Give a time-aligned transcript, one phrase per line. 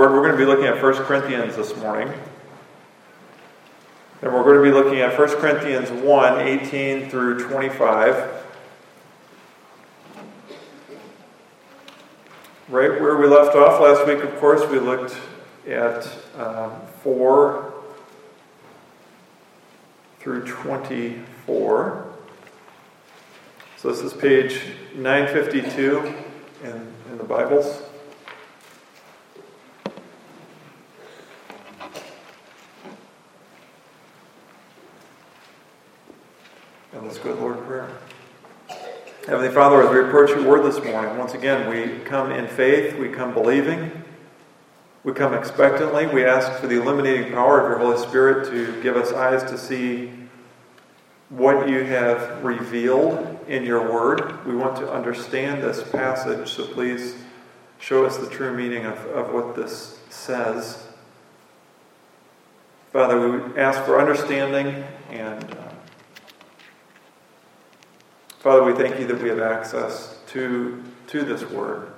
[0.00, 2.06] We're going to be looking at 1 Corinthians this morning.
[4.22, 8.14] And we're going to be looking at 1 Corinthians 1 18 through 25.
[12.68, 15.16] Right where we left off last week, of course, we looked
[15.66, 16.06] at
[16.36, 17.74] um, 4
[20.20, 22.12] through 24.
[23.78, 24.62] So this is page
[24.94, 26.14] 952
[26.62, 27.82] in, in the Bibles.
[36.98, 37.88] And let's go to Lord in prayer.
[39.26, 42.96] Heavenly Father, as we approach your word this morning, once again, we come in faith,
[42.96, 43.90] we come believing,
[45.02, 46.06] we come expectantly.
[46.06, 49.58] We ask for the illuminating power of your Holy Spirit to give us eyes to
[49.58, 50.12] see
[51.28, 54.46] what you have revealed in your word.
[54.46, 57.16] We want to understand this passage, so please
[57.80, 60.86] show us the true meaning of, of what this says.
[62.92, 65.57] Father, we ask for understanding and
[68.48, 71.92] Father, we thank you that we have access to, to this word.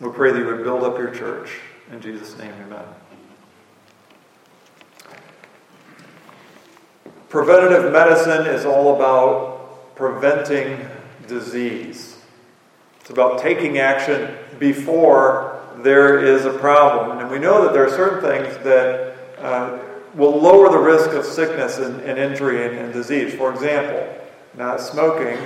[0.00, 1.58] We pray that you would build up your church.
[1.92, 2.86] In Jesus' name, amen.
[7.28, 10.88] Preventative medicine is all about preventing
[11.28, 12.16] disease.
[13.02, 17.18] It's about taking action before there is a problem.
[17.18, 19.78] And we know that there are certain things that uh,
[20.16, 23.34] will lower the risk of sickness and, and injury and, and disease.
[23.34, 24.08] For example,
[24.56, 25.38] not smoking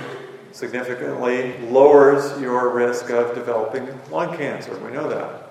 [0.53, 4.77] significantly lowers your risk of developing lung cancer.
[4.79, 5.49] We know that.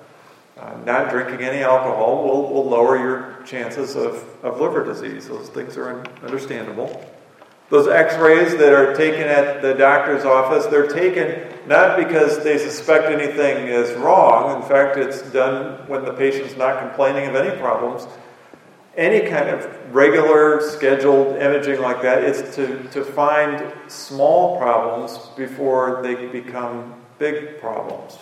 [0.58, 5.28] Uh, not drinking any alcohol will, will lower your chances of, of liver disease.
[5.28, 7.04] Those things are understandable.
[7.70, 12.58] Those x rays that are taken at the doctor's office, they're taken not because they
[12.58, 14.60] suspect anything is wrong.
[14.60, 18.06] In fact, it's done when the patient's not complaining of any problems
[18.96, 26.00] any kind of regular scheduled imaging like that is to, to find small problems before
[26.03, 28.19] they become big problems.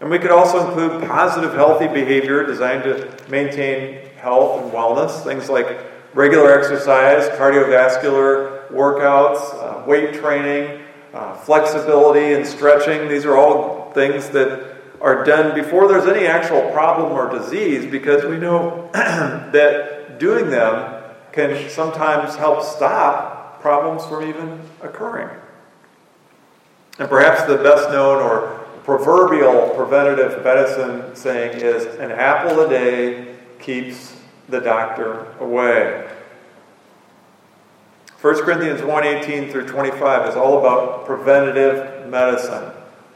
[0.00, 5.48] And we could also include positive, healthy behavior designed to maintain health and wellness, things
[5.48, 5.78] like
[6.14, 10.82] regular exercise, cardiovascular workouts, uh, weight training,
[11.14, 13.08] uh, flexibility and stretching.
[13.08, 14.71] These are all things that
[15.02, 21.02] are done before there's any actual problem or disease because we know that doing them
[21.32, 25.28] can sometimes help stop problems from even occurring.
[26.98, 33.36] And perhaps the best known or proverbial preventative medicine saying is an apple a day
[33.58, 34.16] keeps
[34.48, 36.08] the doctor away.
[38.20, 42.70] 1 Corinthians 1 18 through 25 is all about preventative medicine.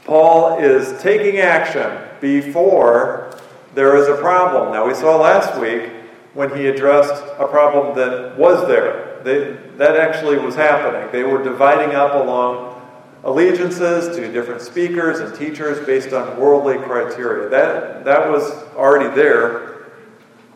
[0.07, 3.37] Paul is taking action before
[3.75, 4.73] there is a problem.
[4.73, 5.91] Now, we saw last week
[6.33, 9.21] when he addressed a problem that was there.
[9.25, 11.11] They, that actually was happening.
[11.11, 12.81] They were dividing up along
[13.25, 17.49] allegiances to different speakers and teachers based on worldly criteria.
[17.49, 19.87] That, that was already there.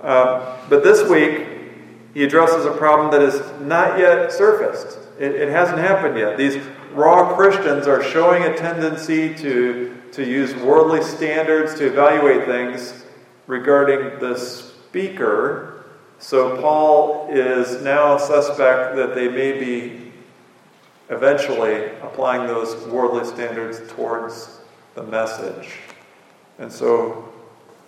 [0.00, 1.49] Uh, but this week,
[2.15, 4.99] he addresses a problem that has not yet surfaced.
[5.19, 6.37] It, it hasn't happened yet.
[6.37, 13.05] These raw Christians are showing a tendency to, to use worldly standards to evaluate things
[13.47, 15.84] regarding the speaker.
[16.19, 20.12] So Paul is now a suspect that they may be
[21.09, 24.61] eventually applying those worldly standards towards
[24.95, 25.71] the message.
[26.59, 27.33] And so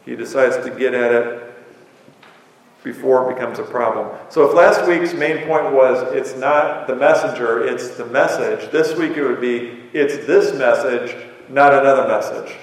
[0.05, 1.52] he decides to get at it
[2.85, 4.17] before it becomes a problem.
[4.29, 8.97] So if last week's main point was it's not the messenger, it's the message, this
[8.97, 11.17] week it would be it's this message,
[11.49, 12.57] not another message.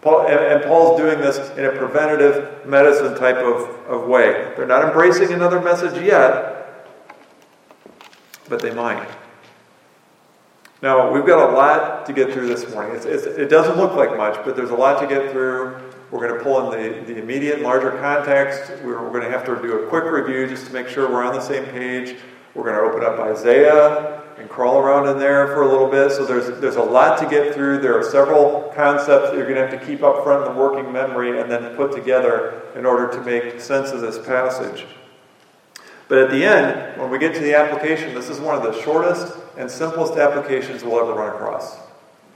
[0.00, 4.52] Paul, and, and, Paul's doing this in a preventative medicine type of, of way.
[4.54, 6.84] They're not embracing another message yet,
[8.50, 9.08] but they might.
[10.82, 12.94] Now, we've got a lot to get through this morning.
[12.94, 15.80] It's, it's, it doesn't look like much, but there's a lot to get through.
[16.14, 18.70] We're going to pull in the, the immediate larger context.
[18.84, 21.24] We're, we're going to have to do a quick review just to make sure we're
[21.24, 22.16] on the same page.
[22.54, 26.12] We're going to open up Isaiah and crawl around in there for a little bit.
[26.12, 27.80] So there's, there's a lot to get through.
[27.80, 30.60] There are several concepts that you're going to have to keep up front in the
[30.60, 34.86] working memory and then put together in order to make sense of this passage.
[36.06, 38.80] But at the end, when we get to the application, this is one of the
[38.82, 41.76] shortest and simplest applications we'll ever run across.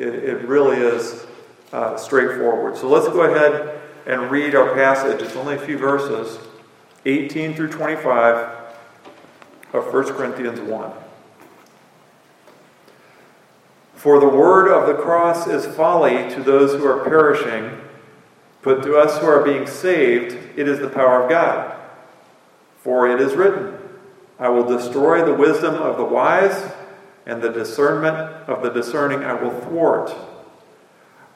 [0.00, 1.28] It, it really is
[1.72, 2.76] uh, straightforward.
[2.76, 5.20] So let's go ahead and read our passage.
[5.22, 6.38] It's only a few verses
[7.04, 8.58] 18 through 25
[9.72, 10.92] of 1 Corinthians 1.
[13.94, 17.80] For the word of the cross is folly to those who are perishing,
[18.62, 21.76] but to us who are being saved, it is the power of God.
[22.78, 23.76] For it is written,
[24.38, 26.72] I will destroy the wisdom of the wise,
[27.26, 28.16] and the discernment
[28.48, 30.14] of the discerning I will thwart.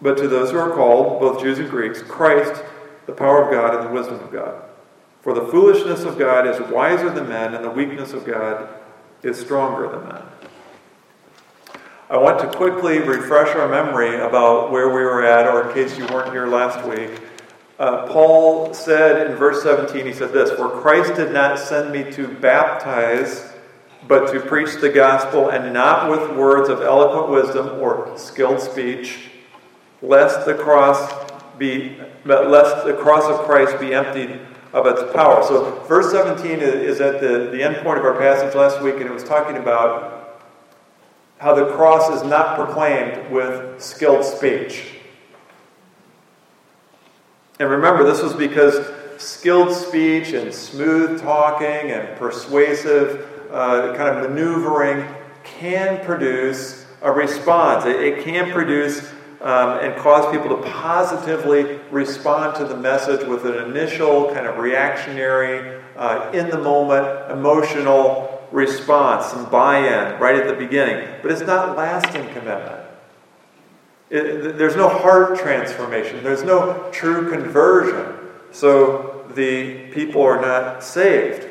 [0.00, 2.62] But to those who are called, both Jews and Greeks, Christ,
[3.06, 4.62] the power of God and the wisdom of God.
[5.22, 8.68] For the foolishness of God is wiser than men, and the weakness of God
[9.22, 10.22] is stronger than men.
[12.10, 15.98] I want to quickly refresh our memory about where we were at, or in case
[15.98, 17.20] you weren't here last week.
[17.78, 22.10] Uh, Paul said in verse 17, he said this For Christ did not send me
[22.12, 23.52] to baptize,
[24.06, 29.27] but to preach the gospel, and not with words of eloquent wisdom or skilled speech,
[30.02, 31.12] lest the cross
[31.58, 34.40] be lest the cross of Christ be emptied
[34.72, 35.42] of its power.
[35.42, 39.04] So, verse 17 is at the, the end point of our passage last week, and
[39.04, 40.42] it was talking about
[41.38, 44.94] how the cross is not proclaimed with skilled speech.
[47.60, 48.86] And remember, this was because
[49.16, 55.04] skilled speech and smooth talking and persuasive uh, kind of maneuvering
[55.44, 57.84] can produce a response.
[57.86, 59.10] It, it can produce
[59.40, 64.58] um, and cause people to positively respond to the message with an initial kind of
[64.58, 71.08] reactionary, uh, in the moment, emotional response, some buy in right at the beginning.
[71.22, 72.84] But it's not lasting commitment.
[74.10, 78.16] It, there's no heart transformation, there's no true conversion.
[78.52, 81.46] So the people are not saved.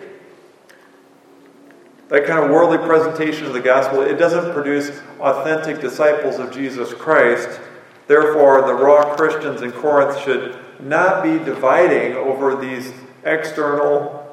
[2.10, 6.94] That kind of worldly presentation of the gospel, it doesn't produce authentic disciples of Jesus
[6.94, 7.60] Christ.
[8.08, 12.94] Therefore, the raw Christians in Corinth should not be dividing over these
[13.24, 14.24] external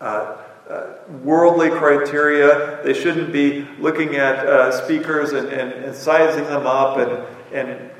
[0.00, 0.36] uh,
[0.68, 2.82] uh, worldly criteria.
[2.82, 7.90] They shouldn't be looking at uh, speakers and, and, and, sizing them up and, and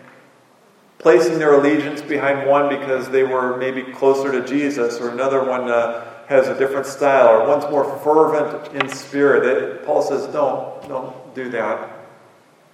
[0.98, 5.70] placing their allegiance behind one because they were maybe closer to Jesus, or another one
[5.70, 9.46] uh, has a different style, or one's more fervent in spirit.
[9.46, 11.90] It, Paul says, don't, don't do that.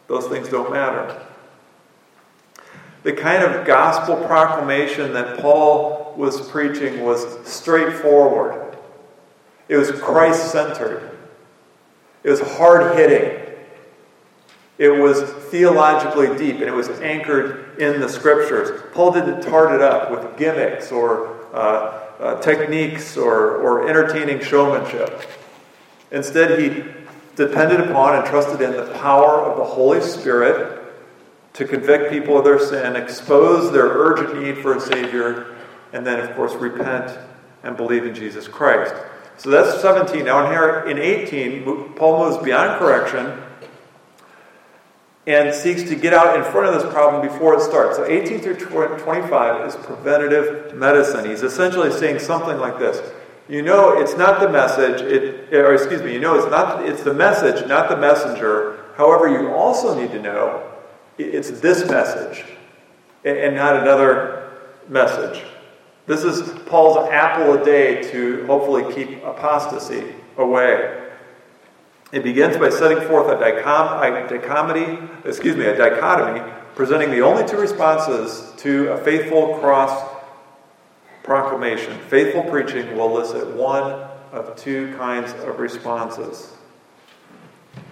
[0.09, 1.25] Those things don't matter
[3.05, 8.77] the kind of gospel proclamation that Paul was preaching was straightforward.
[9.69, 11.17] It was Christ centered.
[12.23, 13.41] It was hard hitting.
[14.79, 18.83] It was theologically deep and it was anchored in the scriptures.
[18.95, 25.29] Paul didn't tart it up with gimmicks or uh, uh, techniques or, or entertaining showmanship.
[26.11, 26.85] Instead, he
[27.37, 30.84] depended upon and trusted in the power of the Holy Spirit
[31.55, 35.57] to convict people of their sin, expose their urgent need for a Savior,
[35.93, 37.17] and then, of course, repent
[37.63, 38.95] and believe in Jesus Christ.
[39.37, 40.25] So that's 17.
[40.25, 43.41] Now, in, here, in 18, Paul moves beyond correction
[45.27, 47.97] and seeks to get out in front of this problem before it starts.
[47.97, 51.25] So 18 through 25 is preventative medicine.
[51.25, 53.13] He's essentially saying something like this.
[53.49, 57.03] You know it's not the message, it, or excuse me, you know it's not it's
[57.03, 58.85] the message, not the messenger.
[58.97, 60.74] However, you also need to know
[61.19, 62.45] it's this message
[63.25, 64.53] and not another
[64.89, 65.43] message.
[66.07, 71.01] This is Paul's apple a day to hopefully keep apostasy away.
[72.13, 77.23] It begins by setting forth a, dichom- a dichotomy, excuse me, a dichotomy, presenting the
[77.23, 80.13] only two responses to a faithful cross
[81.23, 81.99] proclamation.
[82.09, 86.53] Faithful preaching will elicit one of two kinds of responses.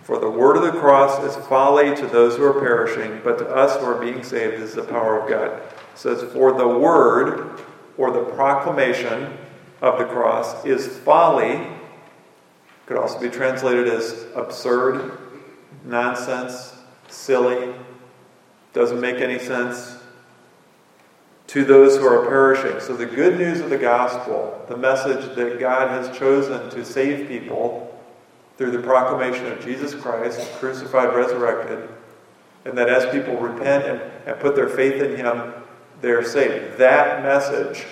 [0.03, 3.49] For the word of the cross is folly to those who are perishing, but to
[3.49, 5.59] us who are being saved is the power of God.
[5.59, 5.63] It
[5.95, 7.61] says, For the word
[7.97, 9.37] or the proclamation
[9.81, 11.69] of the cross is folly.
[12.87, 15.19] Could also be translated as absurd,
[15.85, 16.75] nonsense,
[17.09, 17.73] silly,
[18.73, 19.99] doesn't make any sense
[21.49, 22.81] to those who are perishing.
[22.81, 27.29] So, the good news of the gospel, the message that God has chosen to save
[27.29, 27.92] people,
[28.62, 31.88] through the proclamation of Jesus Christ, crucified, resurrected,
[32.64, 35.52] and that as people repent and, and put their faith in Him,
[36.00, 36.78] they're saved.
[36.78, 37.85] That message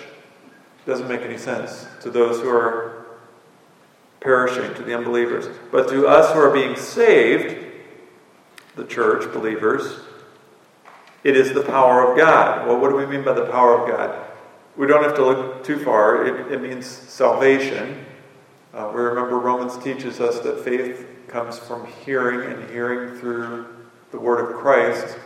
[0.85, 3.05] doesn't make any sense to those who are
[4.21, 5.53] perishing, to the unbelievers.
[5.73, 7.65] But to us who are being saved,
[8.77, 9.99] the church, believers,
[11.25, 12.65] it is the power of God.
[12.65, 14.25] Well, what do we mean by the power of God?
[14.77, 16.25] We don't have to look too far.
[16.25, 18.05] It, it means salvation.
[18.73, 23.65] Uh, we remember Romans teaches us that faith comes from hearing and hearing through
[24.11, 25.17] the word of Christ.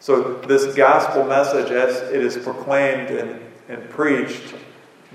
[0.00, 4.54] So, this gospel message, as it is proclaimed and, and preached,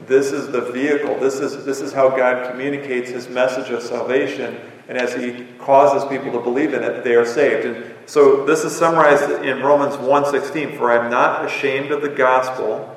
[0.07, 1.19] this is the vehicle.
[1.19, 4.57] This is, this is how God communicates his message of salvation.
[4.87, 7.65] And as he causes people to believe in it, they are saved.
[7.65, 10.77] And so this is summarized in Romans 1.16.
[10.77, 12.95] For I am not ashamed of the gospel,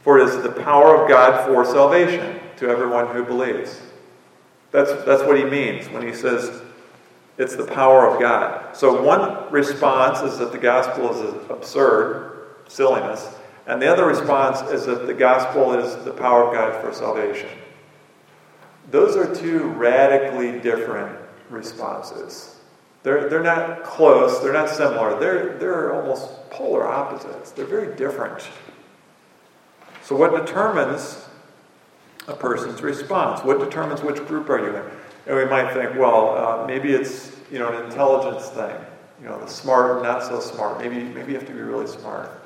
[0.00, 3.80] for it is the power of God for salvation to everyone who believes.
[4.70, 6.62] That's, that's what he means when he says
[7.38, 8.76] it's the power of God.
[8.76, 13.28] So one response is that the gospel is absurd, silliness.
[13.66, 17.48] And the other response is that the gospel is the power of God for salvation.
[18.90, 21.18] Those are two radically different
[21.48, 22.56] responses.
[23.02, 27.50] They're, they're not close, they're not similar, they're, they're almost polar opposites.
[27.50, 28.48] They're very different.
[30.02, 31.24] So, what determines
[32.28, 33.42] a person's response?
[33.44, 34.84] What determines which group are you in?
[35.26, 38.74] And we might think, well, uh, maybe it's you know an intelligence thing.
[39.20, 40.78] You know, the smart, and not so smart.
[40.78, 42.42] Maybe maybe you have to be really smart.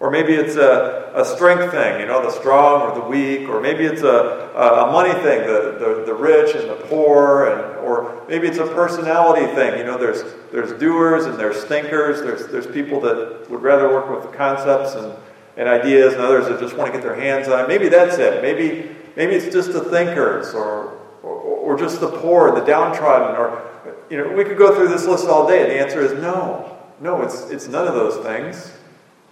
[0.00, 3.50] Or maybe it's a, a strength thing, you know, the strong or the weak.
[3.50, 7.44] Or maybe it's a, a money thing, the, the, the rich and the poor.
[7.44, 9.78] And, or maybe it's a personality thing.
[9.78, 10.22] You know, there's,
[10.52, 12.22] there's doers and there's thinkers.
[12.22, 15.12] There's, there's people that would rather work with the concepts and,
[15.58, 17.68] and ideas and others that just want to get their hands on.
[17.68, 18.40] Maybe that's it.
[18.40, 23.36] Maybe, maybe it's just the thinkers or, or, or just the poor the downtrodden.
[23.36, 23.62] Or,
[24.08, 25.62] you know, we could go through this list all day.
[25.62, 26.78] And the answer is no.
[27.00, 28.72] No, it's, it's none of those things.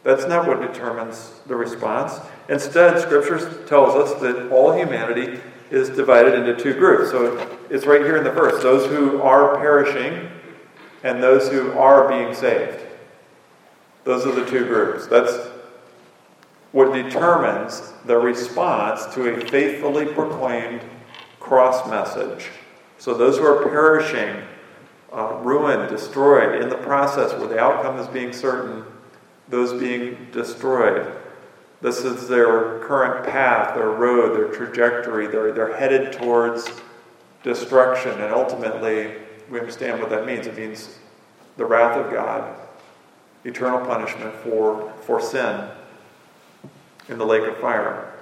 [0.04, 2.18] That's not what determines the response.
[2.48, 7.10] Instead, Scripture tells us that all humanity is divided into two groups.
[7.10, 10.30] So it's right here in the verse those who are perishing
[11.04, 12.84] and those who are being saved.
[14.04, 15.06] Those are the two groups.
[15.06, 15.32] That's
[16.72, 20.82] what determines the response to a faithfully proclaimed
[21.40, 22.50] cross message.
[22.98, 24.42] So those who are perishing,
[25.12, 28.84] uh, ruined, destroyed in the process where the outcome is being certain
[29.48, 31.10] those being destroyed.
[31.80, 35.26] This is their current path, their road, their trajectory.
[35.26, 36.70] They're, they're headed towards
[37.42, 38.12] destruction.
[38.20, 39.14] And ultimately,
[39.50, 40.46] we understand what that means.
[40.46, 40.98] It means
[41.56, 42.54] the wrath of God,
[43.44, 45.68] eternal punishment for, for sin
[47.08, 48.12] in the lake of fire.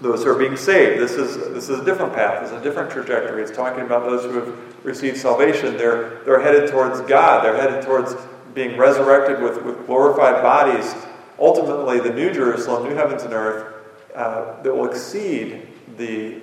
[0.00, 2.90] Those who are being saved, this is, this is a different path, it's a different
[2.90, 3.42] trajectory.
[3.42, 5.76] It's talking about those who have received salvation.
[5.76, 8.14] They're, they're headed towards God, they're headed towards
[8.54, 10.94] being resurrected with, with glorified bodies,
[11.38, 13.74] ultimately the new Jerusalem, new heavens and earth,
[14.14, 16.40] uh, that will exceed the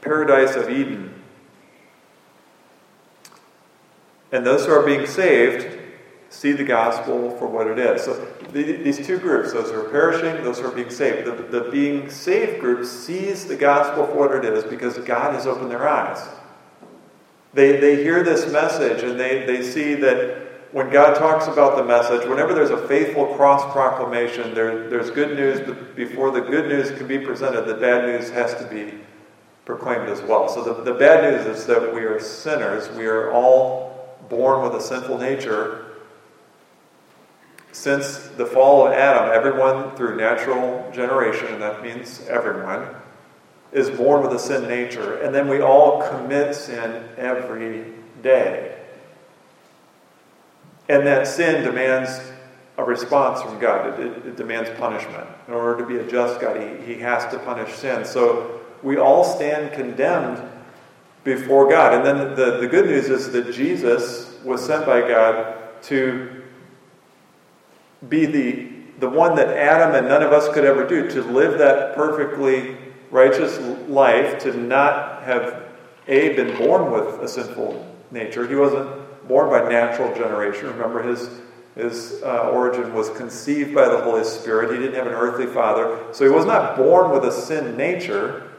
[0.00, 1.14] paradise of Eden.
[4.30, 5.77] And those who are being saved
[6.30, 8.04] see the gospel for what it is.
[8.04, 8.14] So
[8.52, 11.70] the, these two groups, those who are perishing, those who are being saved, the, the
[11.70, 15.88] being saved group sees the gospel for what it is because God has opened their
[15.88, 16.26] eyes.
[17.54, 21.84] They, they hear this message and they, they see that when God talks about the
[21.84, 26.68] message, whenever there's a faithful cross proclamation, there, there's good news, but before the good
[26.68, 28.92] news can be presented, the bad news has to be
[29.64, 30.46] proclaimed as well.
[30.48, 32.90] So the, the bad news is that we are sinners.
[32.96, 35.87] We are all born with a sinful nature.
[37.72, 42.88] Since the fall of Adam, everyone through natural generation, and that means everyone,
[43.72, 45.20] is born with a sin nature.
[45.20, 48.78] And then we all commit sin every day.
[50.88, 52.20] And that sin demands
[52.78, 54.00] a response from God.
[54.00, 55.28] It, it, it, demands punishment.
[55.48, 58.04] In order to be a just God, he, he has to punish sin.
[58.04, 60.40] So we all stand condemned
[61.24, 61.92] before God.
[61.92, 66.37] And then the, the good news is that Jesus was sent by God to
[68.06, 68.68] be the,
[69.00, 72.76] the one that Adam and none of us could ever do, to live that perfectly
[73.10, 75.64] righteous life, to not have
[76.06, 78.46] A, been born with a sinful nature.
[78.46, 78.88] He wasn't
[79.26, 80.68] born by natural generation.
[80.68, 81.28] Remember, his,
[81.74, 84.70] his uh, origin was conceived by the Holy Spirit.
[84.72, 85.98] He didn't have an earthly father.
[86.12, 88.50] So he was not born with a sin nature.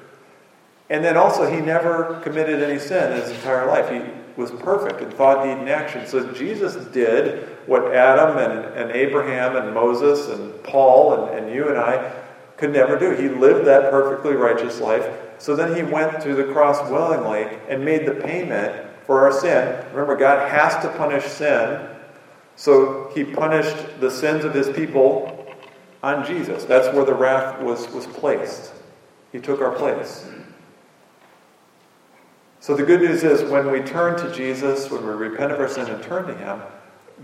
[0.90, 3.90] And then also, he never committed any sin in his entire life.
[3.90, 4.02] He
[4.38, 6.06] was perfect in thought, deed, and action.
[6.08, 11.70] So Jesus did what Adam and, and Abraham and Moses and Paul and, and you
[11.70, 12.14] and I
[12.58, 13.12] could never do.
[13.12, 15.08] He lived that perfectly righteous life.
[15.38, 19.86] So then he went to the cross willingly and made the payment for our sin.
[19.92, 21.88] Remember, God has to punish sin.
[22.56, 25.48] So he punished the sins of his people
[26.04, 26.66] on Jesus.
[26.66, 28.74] That's where the wrath was, was placed.
[29.32, 30.28] He took our place.
[32.62, 35.70] So the good news is when we turn to Jesus, when we repent of our
[35.70, 36.62] sin and turn to Him,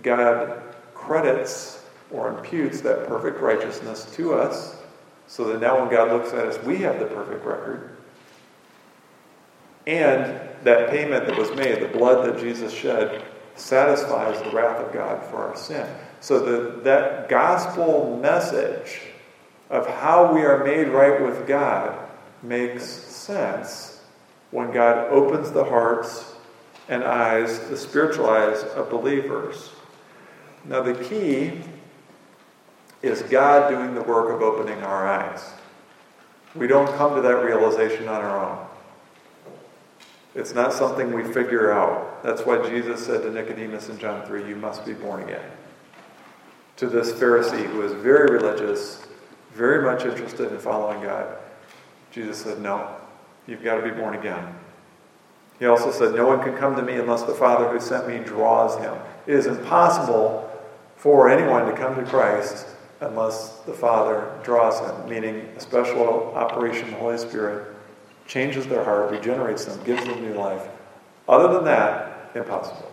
[0.02, 0.62] God
[0.94, 4.78] credits or imputes that perfect righteousness to us,
[5.28, 7.98] so that now when God looks at us, we have the perfect record.
[9.88, 13.24] And that payment that was made, the blood that Jesus shed,
[13.56, 15.88] satisfies the wrath of God for our sin.
[16.22, 19.02] So the, that gospel message
[19.70, 21.98] of how we are made right with God
[22.42, 23.95] makes sense
[24.56, 26.34] when God opens the hearts
[26.88, 29.72] and eyes, the spiritual eyes of believers.
[30.64, 31.60] Now, the key
[33.02, 35.44] is God doing the work of opening our eyes.
[36.56, 38.66] We don't come to that realization on our own.
[40.36, 42.24] It's not something we figure out.
[42.24, 45.52] That's why Jesus said to Nicodemus in John 3, You must be born again.
[46.78, 49.06] To this Pharisee who is very religious,
[49.54, 51.38] very much interested in following God,
[52.12, 52.96] Jesus said, No,
[53.48, 54.56] you've got to be born again.
[55.60, 58.20] He also said, No one can come to me unless the Father who sent me
[58.20, 58.96] draws him.
[59.26, 60.50] It is impossible
[60.98, 62.68] for anyone to come to Christ
[63.02, 67.76] unless the Father draws him, meaning a special operation of the Holy Spirit
[68.28, 70.68] changes their heart, regenerates them, gives them new life.
[71.28, 72.92] Other than that, impossible.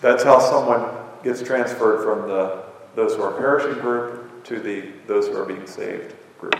[0.00, 5.26] That's how someone gets transferred from the those who are perishing group to the those
[5.26, 6.54] who are being saved group.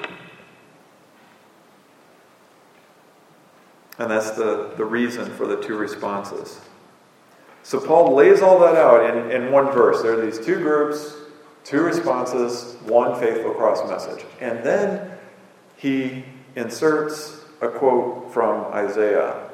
[3.98, 6.60] And that's the, the reason for the two responses.
[7.62, 10.02] So Paul lays all that out in, in one verse.
[10.02, 11.14] There are these two groups,
[11.64, 14.24] two responses, one faithful cross message.
[14.40, 15.10] And then
[15.76, 16.24] he
[16.56, 19.50] inserts a quote from Isaiah.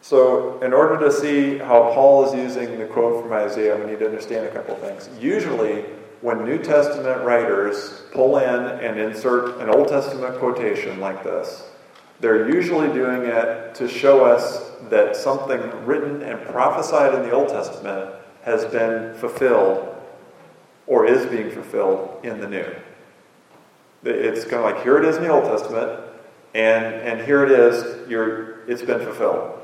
[0.00, 4.00] So, in order to see how Paul is using the quote from Isaiah, we need
[4.00, 5.08] to understand a couple things.
[5.20, 5.82] Usually,
[6.22, 11.68] when New Testament writers pull in and insert an Old Testament quotation like this,
[12.22, 17.48] they're usually doing it to show us that something written and prophesied in the Old
[17.48, 20.00] Testament has been fulfilled
[20.86, 22.74] or is being fulfilled in the New.
[24.04, 26.00] It's kind of like here it is in the Old Testament,
[26.54, 29.58] and, and here it is, you're, it's been fulfilled.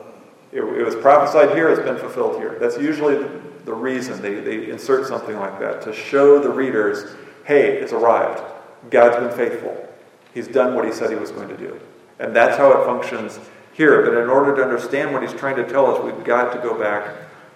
[0.51, 2.57] It, it was prophesied here, it's been fulfilled here.
[2.59, 3.25] That's usually
[3.65, 8.43] the, reason they, they insert something like that to show the readers hey, it's arrived.
[8.91, 9.89] God's been faithful.
[10.35, 11.81] He's done what he said he was going to do.
[12.19, 13.39] And that's how it functions
[13.73, 14.03] here.
[14.03, 16.79] But in order to understand what he's trying to tell us, we've got to go
[16.79, 17.15] back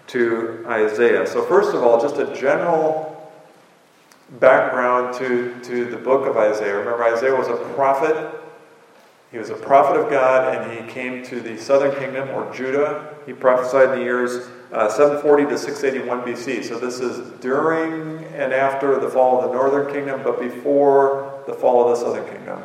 [0.08, 1.26] to Isaiah.
[1.26, 3.08] So, first of all, just a general
[4.40, 6.76] background to, to the book of Isaiah.
[6.76, 8.38] Remember, Isaiah was a prophet.
[9.30, 13.14] He was a prophet of God, and he came to the southern kingdom, or Judah.
[13.24, 16.64] He prophesied in the years uh, 740 to 681 BC.
[16.64, 21.54] So this is during and after the fall of the northern kingdom, but before the
[21.54, 22.62] fall of the southern kingdom.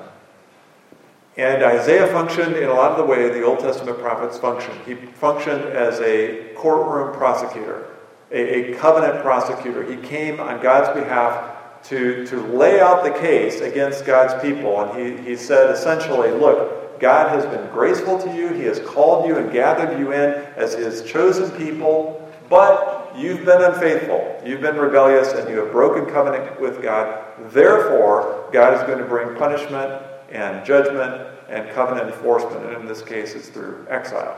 [1.37, 4.79] And Isaiah functioned in a lot of the way the Old Testament prophets functioned.
[4.85, 7.93] He functioned as a courtroom prosecutor,
[8.31, 9.83] a, a covenant prosecutor.
[9.83, 14.81] He came on God's behalf to, to lay out the case against God's people.
[14.81, 18.49] And he, he said essentially, look, God has been graceful to you.
[18.49, 23.61] He has called you and gathered you in as his chosen people, but you've been
[23.61, 24.41] unfaithful.
[24.43, 27.25] You've been rebellious and you have broken covenant with God.
[27.51, 32.65] Therefore, God is going to bring punishment and judgment and covenant enforcement.
[32.65, 34.37] And in this case, it's through exile.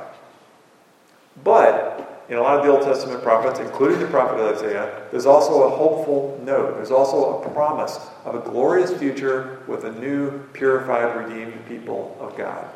[1.44, 5.64] But in a lot of the Old Testament prophets, including the prophet Isaiah, there's also
[5.64, 6.76] a hopeful note.
[6.76, 12.38] There's also a promise of a glorious future with a new, purified, redeemed people of
[12.38, 12.68] God.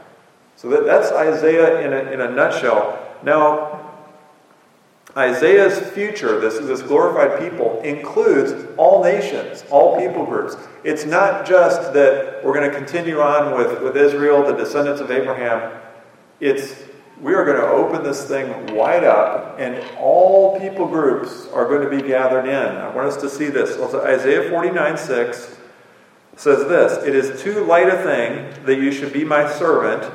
[0.56, 3.16] So that, that's Isaiah in a, in a nutshell.
[3.24, 3.93] Now,
[5.16, 10.56] Isaiah's future, this, this glorified people, includes all nations, all people groups.
[10.84, 15.12] It's not just that we're going to continue on with, with Israel, the descendants of
[15.12, 15.80] Abraham.
[16.40, 16.76] It's
[17.22, 21.90] we are going to open this thing wide up, and all people groups are going
[21.90, 22.78] to be gathered in.
[22.78, 23.80] I want us to see this.
[23.94, 25.58] Isaiah 49 6
[26.36, 30.12] says this It is too light a thing that you should be my servant,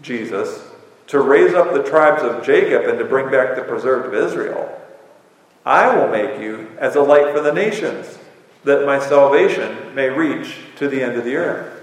[0.00, 0.61] Jesus,
[1.08, 4.78] to raise up the tribes of Jacob and to bring back the preserved of Israel.
[5.64, 8.18] I will make you as a light for the nations,
[8.64, 11.80] that my salvation may reach to the end of the earth.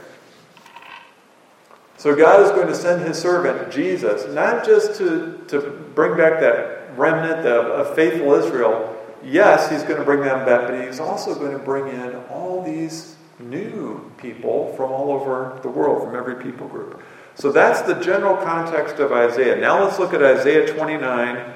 [1.97, 5.59] So God is going to send his servant, Jesus, not just to, to
[5.93, 8.95] bring back that remnant of, of faithful Israel.
[9.21, 12.63] Yes, he's going to bring them back, but he's also going to bring in all
[12.63, 17.01] these new people from all over the world, from every people group.
[17.39, 19.55] So that's the general context of Isaiah.
[19.55, 21.53] Now let's look at Isaiah 29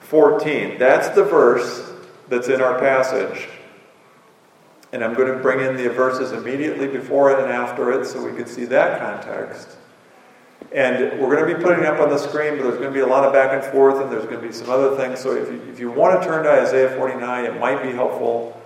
[0.00, 0.78] 14.
[0.78, 1.90] That's the verse
[2.28, 3.48] that's in our passage.
[4.92, 8.24] And I'm going to bring in the verses immediately before it and after it so
[8.24, 9.78] we can see that context.
[10.70, 12.94] And we're going to be putting it up on the screen, but there's going to
[12.94, 15.18] be a lot of back and forth, and there's going to be some other things.
[15.18, 18.60] So if you, if you want to turn to Isaiah 49, it might be helpful.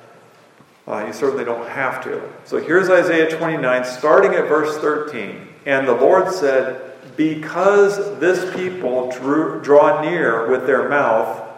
[0.88, 2.28] Uh, you certainly don't have to.
[2.44, 5.49] So here's Isaiah 29, starting at verse 13.
[5.66, 11.48] And the Lord said, Because this people drew, draw near with their mouth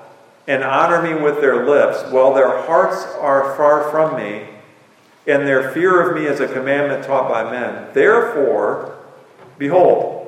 [0.49, 4.49] and honor me with their lips, while their hearts are far from me,
[5.27, 7.89] and their fear of me is a commandment taught by men.
[7.95, 8.99] Therefore,
[9.57, 10.19] behold,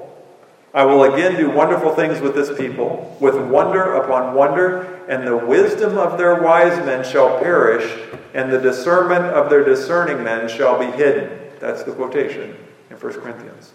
[0.73, 5.37] I will again do wonderful things with this people, with wonder upon wonder, and the
[5.37, 7.93] wisdom of their wise men shall perish,
[8.35, 11.41] and the discernment of their discerning men shall be hidden.
[11.59, 12.57] That's the quotation
[12.94, 13.72] in 1 Corinthians.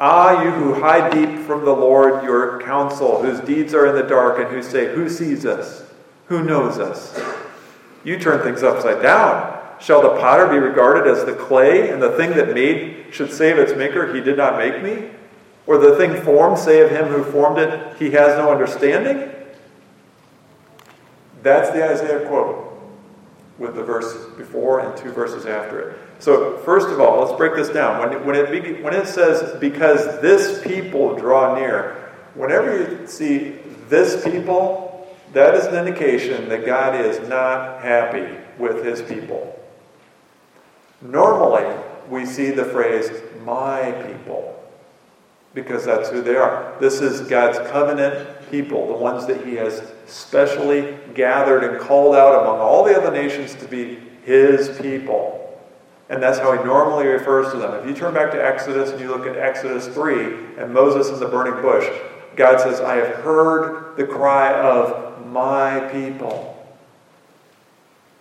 [0.00, 4.08] Ah, you who hide deep from the Lord your counsel, whose deeds are in the
[4.08, 5.82] dark, and who say, Who sees us?
[6.26, 7.20] Who knows us?
[8.04, 9.56] You turn things upside down.
[9.80, 13.50] Shall the potter be regarded as the clay, and the thing that made should say
[13.50, 15.10] of its maker, He did not make me?
[15.66, 19.34] Or the thing formed say of him who formed it, He has no understanding?
[21.42, 22.64] That's the Isaiah quote
[23.58, 25.98] with the verse before and two verses after it.
[26.20, 28.00] So, first of all, let's break this down.
[28.00, 34.24] When, when, it, when it says, because this people draw near, whenever you see this
[34.24, 34.88] people,
[35.32, 39.54] that is an indication that God is not happy with his people.
[41.00, 41.66] Normally,
[42.08, 43.10] we see the phrase,
[43.44, 44.54] my people,
[45.54, 46.74] because that's who they are.
[46.80, 52.42] This is God's covenant people, the ones that he has specially gathered and called out
[52.42, 55.37] among all the other nations to be his people.
[56.10, 57.74] And that's how he normally refers to them.
[57.74, 61.20] If you turn back to Exodus and you look at Exodus 3 and Moses in
[61.20, 61.86] the burning bush,
[62.34, 66.54] God says, I have heard the cry of my people.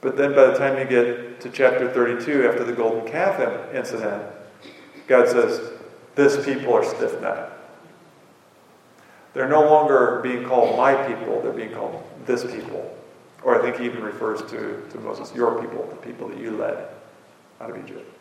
[0.02, 3.40] But then by the time you get to chapter 32, after the golden calf
[3.74, 4.24] incident,
[5.08, 5.72] God says,
[6.16, 7.54] This people are stiff necked.
[9.34, 12.96] They're no longer being called my people, they're being called this people.
[13.44, 16.58] Or I think he even refers to, to Moses, your people, the people that you
[16.58, 16.90] led
[17.60, 18.14] out of Egypt.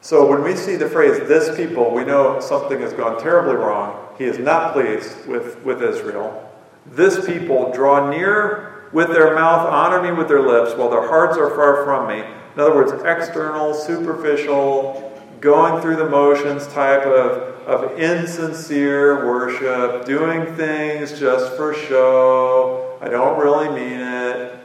[0.00, 4.14] So when we see the phrase this people, we know something has gone terribly wrong.
[4.18, 6.50] He is not pleased with, with Israel.
[6.86, 11.38] This people draw near with their mouth, honor me with their lips, while their hearts
[11.38, 12.18] are far from me.
[12.18, 15.08] In other words, external, superficial,
[15.40, 22.98] going through the motions type of, of insincere worship, doing things just for show.
[23.00, 24.61] I don't really mean it.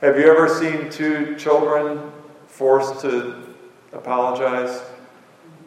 [0.00, 2.10] Have you ever seen two children
[2.46, 3.54] forced to
[3.92, 4.82] apologize?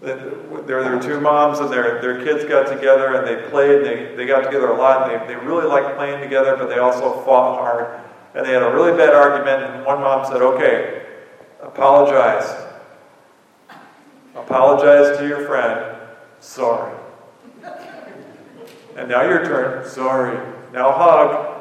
[0.01, 0.17] There,
[0.65, 3.85] were two moms and their, their kids got together and they played.
[3.85, 6.79] They, they got together a lot and they, they really liked playing together, but they
[6.79, 8.01] also fought hard.
[8.33, 11.05] And they had a really bad argument, and one mom said, Okay,
[11.61, 12.65] apologize.
[14.35, 15.95] Apologize to your friend.
[16.39, 16.97] Sorry.
[18.97, 19.87] And now your turn.
[19.87, 20.35] Sorry.
[20.73, 21.52] Now hug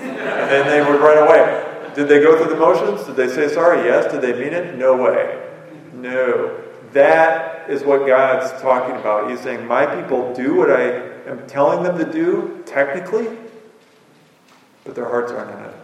[0.00, 1.92] and then they would run away.
[1.94, 3.06] Did they go through the motions?
[3.06, 3.86] Did they say sorry?
[3.86, 4.10] Yes.
[4.10, 4.76] Did they mean it?
[4.76, 5.40] No way.
[5.92, 6.60] No.
[6.92, 9.30] That is what God's talking about.
[9.30, 10.82] He's saying, My people do what I
[11.28, 13.28] am telling them to do, technically,
[14.84, 15.74] but their hearts aren't in it.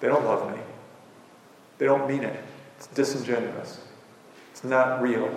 [0.00, 0.60] They don't love me.
[1.78, 2.42] They don't mean it.
[2.76, 3.80] It's disingenuous.
[4.52, 5.30] It's not real.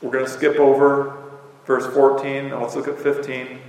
[0.00, 1.17] We're going to skip over
[1.68, 2.50] verse 14.
[2.58, 3.60] Let's look at 15.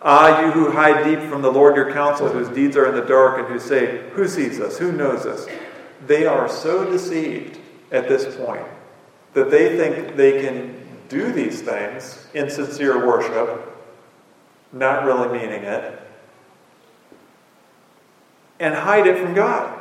[0.00, 3.06] Ah, you who hide deep from the Lord your counsel, whose deeds are in the
[3.06, 4.78] dark, and who say, Who sees us?
[4.78, 5.46] Who knows us?
[6.04, 7.60] They are so deceived
[7.92, 8.66] at this point
[9.34, 13.70] that they think they can do these things in sincere worship,
[14.72, 16.00] not really meaning it,
[18.58, 19.78] and hide it from God.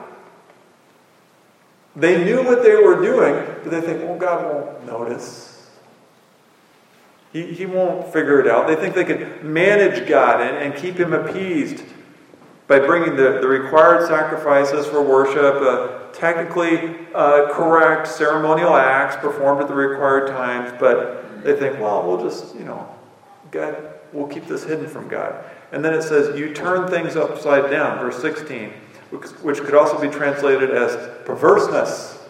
[1.95, 5.51] They knew what they were doing, but they think, well, God won't notice.
[7.34, 8.67] He, he won't figure it out.
[8.67, 11.84] They think they can manage God and, and keep him appeased
[12.67, 19.62] by bringing the, the required sacrifices for worship, uh, technically uh, correct ceremonial acts performed
[19.62, 22.88] at the required times, but they think, well, we'll just, you know,
[23.52, 23.76] God,
[24.13, 25.44] we'll keep this hidden from God.
[25.72, 28.72] And then it says, you turn things upside down, verse 16,
[29.10, 32.26] which, which could also be translated as perverseness.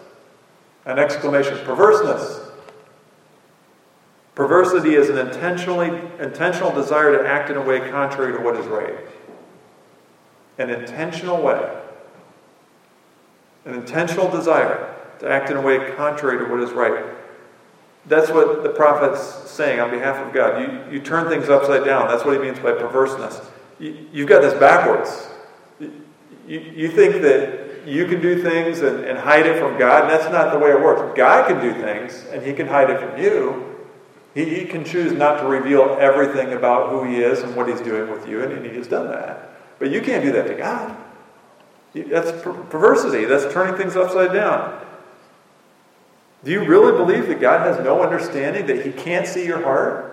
[0.86, 2.41] An exclamation, perverseness.
[4.36, 5.90] Perversity is an intentionally
[6.20, 8.96] intentional desire to act in a way contrary to what is right.
[10.58, 11.78] An intentional way.
[13.66, 17.06] An intentional desire to act in a way contrary to what is right.
[18.08, 20.62] That's what the prophet's saying on behalf of God.
[20.62, 22.08] You, you turn things upside down.
[22.08, 23.42] That's what he means by perverseness.
[23.80, 25.28] You, you've got this backwards.
[26.48, 30.12] You, you think that you can do things and, and hide it from God, and
[30.12, 31.16] that's not the way it works.
[31.16, 33.71] God can do things, and He can hide it from you.
[34.34, 37.82] He, he can choose not to reveal everything about who He is and what He's
[37.82, 39.50] doing with you, and, He has done that.
[39.80, 40.98] But you can't do that to God.
[41.94, 43.26] That's perversity.
[43.26, 44.80] That's turning things upside down.
[46.44, 50.08] Do you really believe that God has no understanding, that He can't see your heart?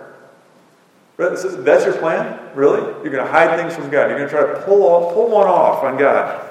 [1.16, 2.38] That's your plan?
[2.54, 2.80] Really?
[3.02, 4.08] You're going to hide things from God.
[4.08, 6.47] You're going to try to pull, off, pull one off on God.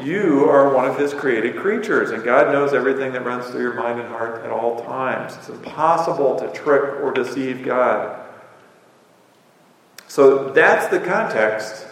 [0.00, 3.74] You are one of His created creatures, and God knows everything that runs through your
[3.74, 5.36] mind and heart at all times.
[5.36, 8.18] It's impossible to trick or deceive God.
[10.08, 11.86] So that's the context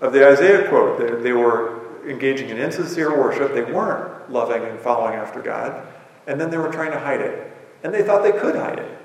[0.00, 0.98] of the Isaiah quote.
[0.98, 5.86] They, they were engaging in insincere worship, they weren't loving and following after God,
[6.26, 7.52] and then they were trying to hide it.
[7.82, 8.98] And they thought they could hide it.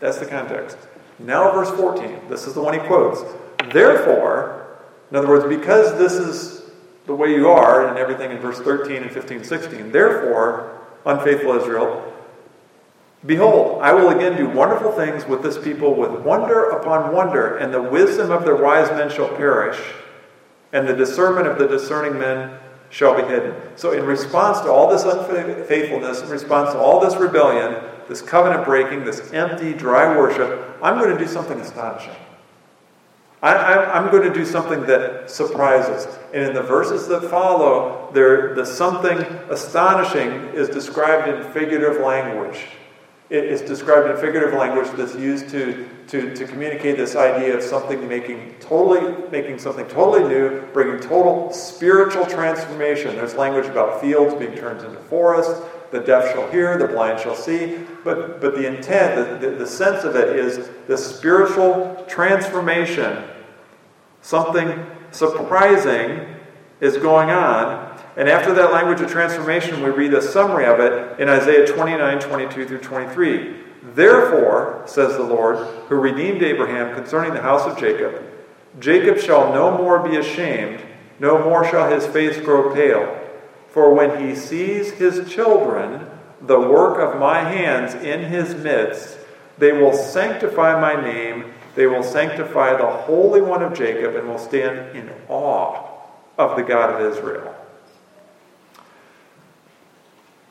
[0.00, 0.76] That's the context.
[1.18, 2.28] Now, verse 14.
[2.28, 3.22] This is the one he quotes.
[3.72, 4.66] Therefore,
[5.10, 6.55] in other words, because this is
[7.06, 11.52] the way you are, and everything in verse 13 and 15, and 16, therefore, unfaithful
[11.52, 12.12] Israel,
[13.24, 17.72] behold, I will again do wonderful things with this people with wonder upon wonder, and
[17.72, 19.80] the wisdom of their wise men shall perish,
[20.72, 22.58] and the discernment of the discerning men
[22.90, 23.54] shall be hidden.
[23.76, 28.64] So, in response to all this unfaithfulness, in response to all this rebellion, this covenant
[28.64, 32.14] breaking, this empty, dry worship, I'm going to do something astonishing.
[33.54, 36.08] I, am going to do something that surprises.
[36.32, 39.18] And in the verses that follow, there, the something
[39.50, 42.64] astonishing is described in figurative language.
[43.28, 47.62] It is described in figurative language that's used to, to, to communicate this idea of
[47.62, 53.16] something making totally making something totally new, bringing total spiritual transformation.
[53.16, 57.34] There's language about fields being turned into forests, the deaf shall hear, the blind shall
[57.34, 57.78] see.
[58.04, 63.24] But, but the intent, the, the, the sense of it is the spiritual transformation.
[64.26, 66.26] Something surprising
[66.80, 67.96] is going on.
[68.16, 72.18] And after that language of transformation, we read a summary of it in Isaiah 29
[72.18, 73.56] 22 through 23.
[73.94, 75.58] Therefore, says the Lord,
[75.88, 78.20] who redeemed Abraham concerning the house of Jacob,
[78.80, 80.80] Jacob shall no more be ashamed,
[81.20, 83.16] no more shall his face grow pale.
[83.68, 86.04] For when he sees his children,
[86.40, 89.18] the work of my hands in his midst,
[89.58, 91.45] they will sanctify my name,
[91.76, 95.86] they will sanctify the Holy One of Jacob, and will stand in awe
[96.38, 97.54] of the God of Israel.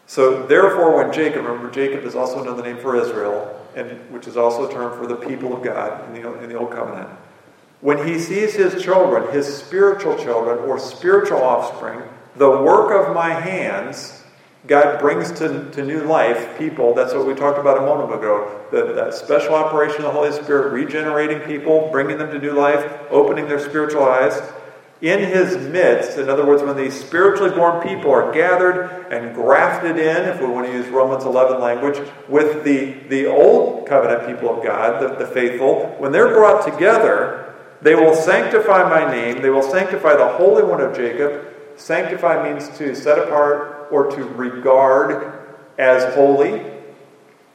[0.08, 4.38] So, therefore, when Jacob, remember, Jacob is also another name for Israel, and which is
[4.38, 7.10] also a term for the people of God in the, in the Old Covenant.
[7.82, 12.04] When he sees his children, his spiritual children, or spiritual offspring,
[12.36, 14.24] the work of my hands,
[14.68, 16.94] God brings to, to new life people.
[16.96, 18.66] That's what we talked about a moment ago.
[18.72, 22.84] The, that special operation of the Holy Spirit, regenerating people, bringing them to new life,
[23.12, 24.42] opening their spiritual eyes.
[25.02, 29.98] In his midst, in other words, when these spiritually born people are gathered and grafted
[29.98, 34.58] in, if we want to use Romans 11 language, with the, the old covenant people
[34.58, 39.50] of God, the, the faithful, when they're brought together, they will sanctify my name, they
[39.50, 45.40] will sanctify the Holy One of Jacob, Sanctify means to set apart or to regard
[45.78, 46.64] as holy.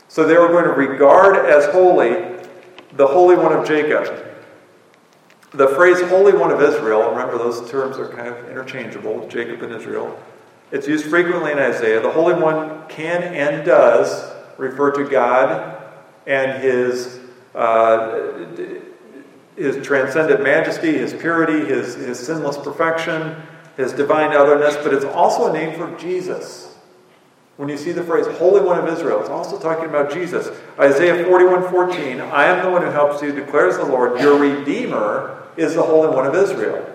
[0.09, 2.31] So they were going to regard as holy
[2.93, 4.27] the Holy One of Jacob.
[5.53, 9.73] The phrase Holy One of Israel, remember those terms are kind of interchangeable, Jacob and
[9.73, 10.21] Israel.
[10.71, 12.01] It's used frequently in Isaiah.
[12.01, 15.83] The Holy One can and does refer to God
[16.27, 17.19] and His,
[17.55, 18.47] uh,
[19.57, 23.37] his transcendent majesty, His purity, His, his sinless perfection,
[23.81, 26.77] his divine otherness, but it's also a name for Jesus.
[27.57, 30.49] When you see the phrase Holy One of Israel, it's also talking about Jesus.
[30.79, 34.19] Isaiah 41 14, I am the one who helps you, declares the Lord.
[34.21, 36.87] Your Redeemer is the Holy One of Israel.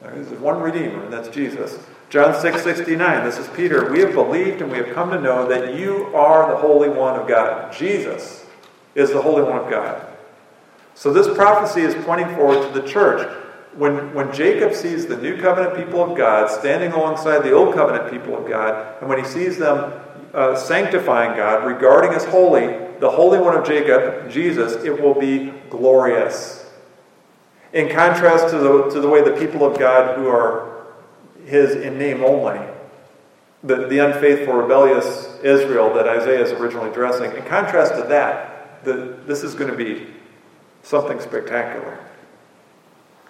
[0.00, 1.78] There's one Redeemer, and that's Jesus.
[2.08, 3.90] John 6 69, this is Peter.
[3.90, 7.18] We have believed and we have come to know that you are the Holy One
[7.20, 7.72] of God.
[7.72, 8.46] Jesus
[8.94, 10.06] is the Holy One of God.
[10.94, 13.30] So this prophecy is pointing forward to the church
[13.76, 18.10] when, when Jacob sees the new covenant people of God standing alongside the old covenant
[18.10, 19.92] people of God, and when he sees them
[20.32, 22.66] uh, sanctifying God, regarding as holy,
[23.00, 26.64] the Holy One of Jacob, Jesus, it will be glorious.
[27.72, 30.86] In contrast to the, to the way the people of God who are
[31.44, 32.58] his in name only,
[33.62, 39.18] the, the unfaithful, rebellious Israel that Isaiah is originally addressing, in contrast to that, the,
[39.26, 40.06] this is going to be
[40.82, 41.98] something spectacular.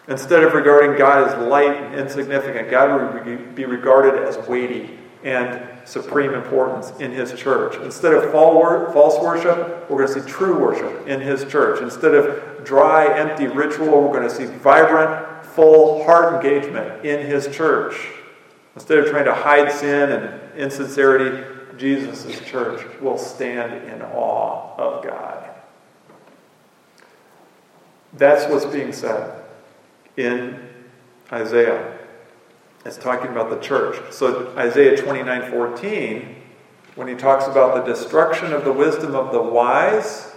[0.08, 5.60] Instead of regarding God as light and insignificant, God would be regarded as weighty and
[5.84, 7.76] supreme importance in His church.
[7.82, 11.82] Instead of false worship, we're going to see true worship in His church.
[11.82, 17.48] Instead of dry, empty ritual, we're going to see vibrant, full heart engagement in His
[17.48, 18.08] church.
[18.76, 21.44] Instead of trying to hide sin and insincerity,
[21.76, 25.50] Jesus' church will stand in awe of God.
[28.12, 29.35] That's what's being said
[30.16, 30.68] in
[31.32, 31.98] Isaiah.
[32.84, 34.12] It's talking about the church.
[34.12, 36.36] So Isaiah 29 14,
[36.94, 40.32] when he talks about the destruction of the wisdom of the wise,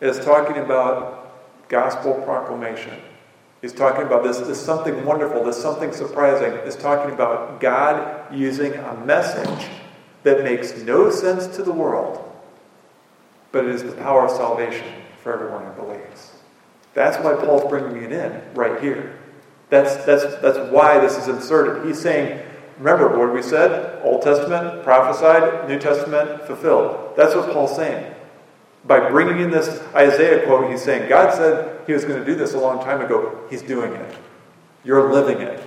[0.00, 3.00] is talking about gospel proclamation.
[3.60, 6.56] He's talking about this, this something wonderful, this something surprising.
[6.64, 9.68] He's talking about God using a message
[10.22, 12.24] that makes no sense to the world,
[13.50, 14.86] but it is the power of salvation
[15.22, 16.37] for everyone who believes.
[16.98, 19.16] That's why Paul's bringing it in right here.
[19.70, 21.86] That's, that's, that's why this is inserted.
[21.86, 22.44] He's saying,
[22.76, 24.02] remember what we said?
[24.02, 27.14] Old Testament prophesied, New Testament fulfilled.
[27.16, 28.12] That's what Paul's saying.
[28.84, 32.34] By bringing in this Isaiah quote, he's saying, God said he was going to do
[32.34, 33.46] this a long time ago.
[33.48, 34.16] He's doing it.
[34.82, 35.62] You're living it,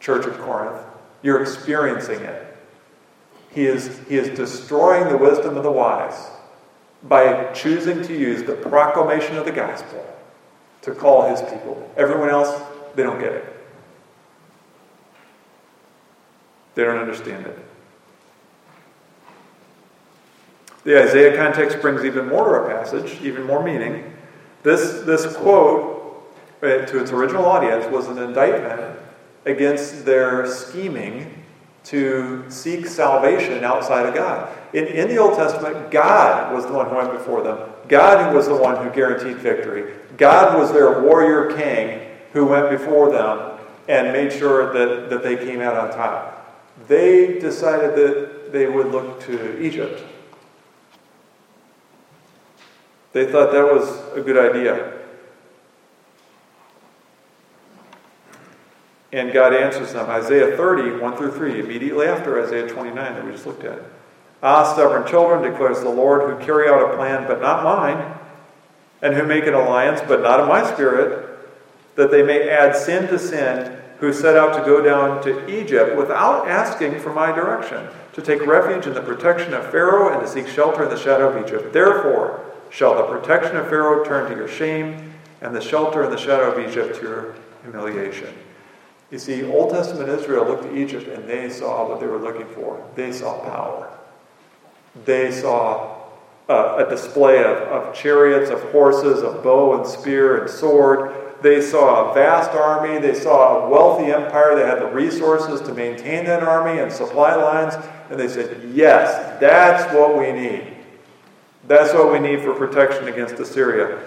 [0.00, 0.80] Church of Corinth.
[1.22, 2.56] You're experiencing it.
[3.50, 6.30] He is, he is destroying the wisdom of the wise
[7.02, 10.02] by choosing to use the proclamation of the gospel
[10.84, 11.90] to call his people.
[11.96, 12.62] Everyone else,
[12.94, 13.56] they don't get it.
[16.74, 17.58] They don't understand it.
[20.84, 24.14] The Isaiah context brings even more to our passage, even more meaning.
[24.62, 26.22] This, this quote,
[26.62, 28.98] uh, to its original audience, was an indictment
[29.46, 31.42] against their scheming
[31.84, 34.54] to seek salvation outside of God.
[34.74, 37.70] In, in the Old Testament, God was the one who went before them.
[37.88, 39.94] God who was the one who guaranteed victory.
[40.16, 45.36] God was their warrior king who went before them and made sure that, that they
[45.36, 46.30] came out on top.
[46.88, 50.02] They decided that they would look to Egypt.
[53.12, 54.92] They thought that was a good idea.
[59.12, 60.10] And God answers them.
[60.10, 63.78] Isaiah 30, 1 through 3, immediately after Isaiah 29 that we just looked at.
[64.42, 68.18] Ah, stubborn children, declares the Lord, who carry out a plan, but not mine,
[69.04, 71.28] and who make an alliance, but not of my spirit,
[71.94, 75.94] that they may add sin to sin, who set out to go down to Egypt
[75.94, 80.26] without asking for my direction, to take refuge in the protection of Pharaoh and to
[80.26, 81.72] seek shelter in the shadow of Egypt.
[81.74, 85.12] Therefore shall the protection of Pharaoh turn to your shame,
[85.42, 88.34] and the shelter in the shadow of Egypt to your humiliation.
[89.10, 92.48] You see, Old Testament Israel looked to Egypt and they saw what they were looking
[92.48, 92.82] for.
[92.94, 93.96] They saw power.
[95.04, 95.93] They saw
[96.48, 101.14] uh, a display of, of chariots, of horses, of bow and spear and sword.
[101.42, 102.98] They saw a vast army.
[102.98, 107.34] They saw a wealthy empire that had the resources to maintain that army and supply
[107.34, 107.74] lines.
[108.10, 110.74] And they said, Yes, that's what we need.
[111.66, 114.02] That's what we need for protection against Assyria.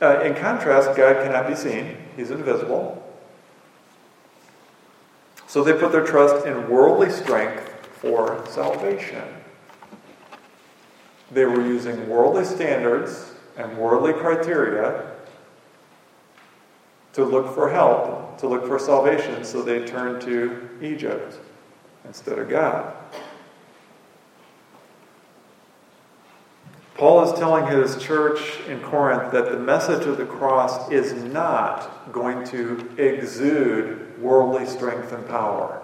[0.00, 3.02] Uh, in contrast, God cannot be seen, He's invisible.
[5.46, 7.62] So they put their trust in worldly strength
[8.00, 9.24] for salvation.
[11.30, 15.12] They were using worldly standards and worldly criteria
[17.14, 21.38] to look for help, to look for salvation, so they turned to Egypt
[22.04, 22.94] instead of God.
[26.94, 32.10] Paul is telling his church in Corinth that the message of the cross is not
[32.10, 35.82] going to exude worldly strength and power.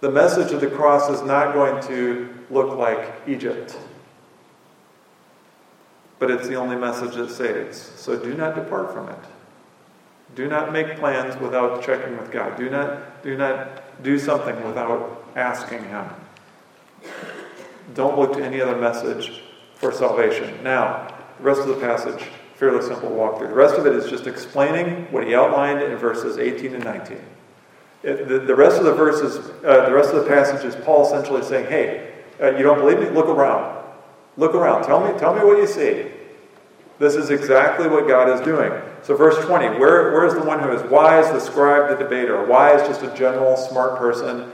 [0.00, 3.78] The message of the cross is not going to look like Egypt.
[6.20, 7.78] But it's the only message that saves.
[7.96, 9.18] So do not depart from it.
[10.36, 12.56] Do not make plans without checking with God.
[12.56, 16.06] Do not, do not do something without asking Him.
[17.94, 19.42] Don't look to any other message
[19.74, 20.62] for salvation.
[20.62, 22.22] Now, the rest of the passage,
[22.54, 23.48] fairly simple walkthrough.
[23.48, 27.18] The rest of it is just explaining what he outlined in verses 18 and 19.
[28.02, 31.06] It, the, the, rest of the verses, uh, the rest of the passage is Paul
[31.06, 33.10] essentially saying, "Hey, uh, you don't believe me?
[33.10, 33.79] Look around.
[34.40, 34.84] Look around.
[34.84, 36.10] Tell me, tell me what you see."
[37.00, 38.70] This is exactly what God is doing.
[39.02, 42.44] So, verse 20, where, where is the one who is wise, the scribe, the debater?
[42.44, 44.52] Wise, is just a general, smart person.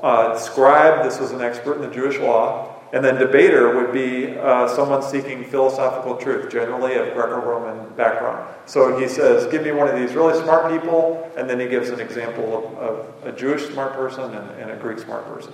[0.00, 2.76] Uh, scribe, this was an expert in the Jewish law.
[2.92, 8.48] And then debater would be uh, someone seeking philosophical truth, generally of Greco-Roman background.
[8.66, 11.90] So he says, give me one of these really smart people, and then he gives
[11.90, 15.52] an example of, of a Jewish smart person and, and, a Greek smart person,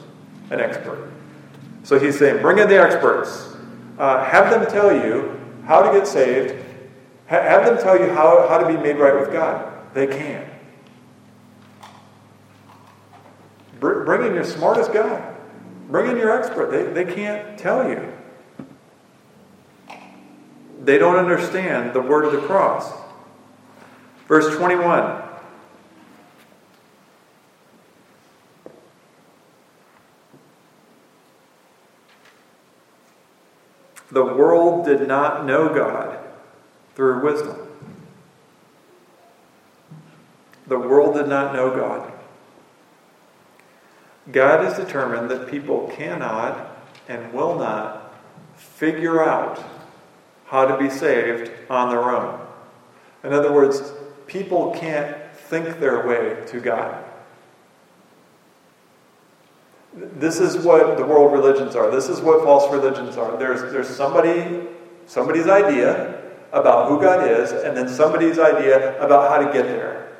[0.51, 1.11] an expert.
[1.83, 3.56] So he's saying, bring in the experts.
[3.99, 6.63] Uh, have them tell you how to get saved.
[7.29, 9.73] Ha- have them tell you how, how to be made right with God.
[9.95, 10.49] They can.
[13.81, 15.35] Br- bring in your smartest guy.
[15.89, 16.71] Bring in your expert.
[16.71, 18.13] They, they can't tell you.
[20.83, 22.93] They don't understand the word of the cross.
[24.29, 25.26] Verse 21
[34.17, 36.19] The world did not know God
[36.95, 37.55] through wisdom.
[40.67, 42.11] The world did not know God.
[44.33, 48.15] God has determined that people cannot and will not
[48.57, 49.63] figure out
[50.47, 52.41] how to be saved on their own.
[53.23, 53.93] In other words,
[54.27, 57.06] people can't think their way to God.
[60.19, 61.91] This is what the world religions are.
[61.91, 63.37] This is what false religions are.
[63.37, 64.67] There's, there's somebody,
[65.05, 70.17] somebody's idea about who God is, and then somebody's idea about how to get there.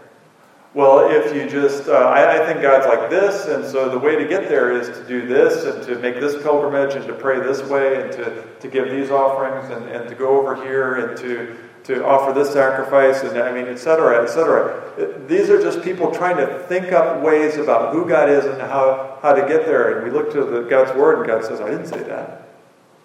[0.75, 4.17] Well, if you just, uh, I, I, think God's like this, and so the way
[4.17, 7.41] to get there is to do this, and to make this pilgrimage, and to pray
[7.41, 11.17] this way, and to, to give these offerings, and, and to go over here, and
[11.17, 11.57] to,
[11.87, 15.25] to offer this sacrifice, and I mean, etc., etc.
[15.29, 19.21] These are just people trying to think up ways about who God is and how,
[19.23, 19.97] how to get there.
[19.97, 22.49] And we look to the, God's Word, and God says, I didn't say that.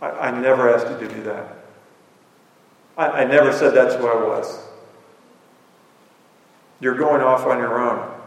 [0.01, 1.57] I, I never asked you to do that.
[2.97, 4.59] I, I never said that's who I was.
[6.79, 8.19] You're going off on your own.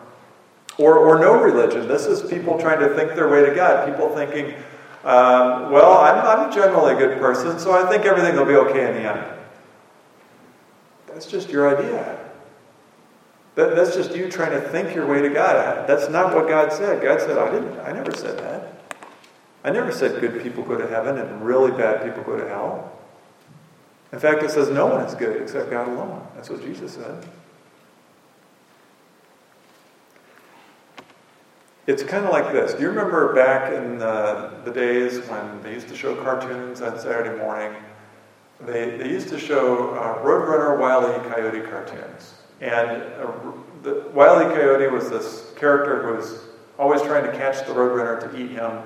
[0.79, 1.89] Or, or no religion.
[1.89, 3.89] This is people trying to think their way to God.
[3.91, 4.55] People thinking,
[5.03, 8.89] um, well, I'm, I'm generally a good person, so I think everything will be okay
[8.89, 9.41] in the end.
[11.15, 12.19] That's just your idea.
[13.55, 15.89] That, that's just you trying to think your way to God.
[15.89, 17.01] That's not what God said.
[17.01, 17.79] God said, I didn't.
[17.79, 18.83] I never said that.
[19.63, 22.93] I never said good people go to heaven and really bad people go to hell.
[24.13, 26.27] In fact, it says no one is good except God alone.
[26.35, 27.25] That's what Jesus said.
[31.87, 32.75] It's kind of like this.
[32.75, 36.99] Do you remember back in the, the days when they used to show cartoons on
[36.99, 37.75] Saturday morning?
[38.67, 41.29] They, they used to show uh, Roadrunner Wile E.
[41.29, 42.35] Coyote cartoons.
[42.61, 43.33] And uh,
[43.83, 44.55] the, Wile E.
[44.55, 46.41] Coyote was this character who was
[46.79, 48.83] always trying to catch the Roadrunner to eat him.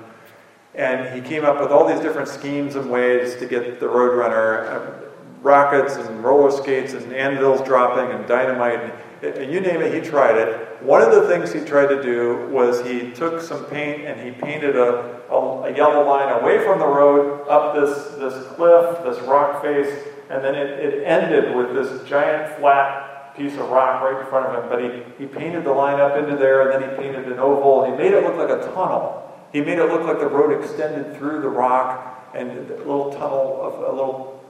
[0.75, 4.67] And he came up with all these different schemes and ways to get the Roadrunner
[4.67, 5.09] uh,
[5.41, 8.93] rockets and roller skates and anvils dropping and dynamite.
[9.23, 10.68] And, you name it, he tried it.
[10.81, 14.31] One of the things he tried to do was he took some paint and he
[14.31, 19.19] painted a, a, a yellow line away from the road up this, this cliff, this
[19.27, 24.21] rock face, and then it, it ended with this giant flat piece of rock right
[24.21, 24.69] in front of him.
[24.69, 27.85] But he, he painted the line up into there, and then he painted an oval.
[27.85, 29.25] He made it look like a tunnel.
[29.51, 33.59] He made it look like the road extended through the rock and a little tunnel
[33.61, 34.43] of a little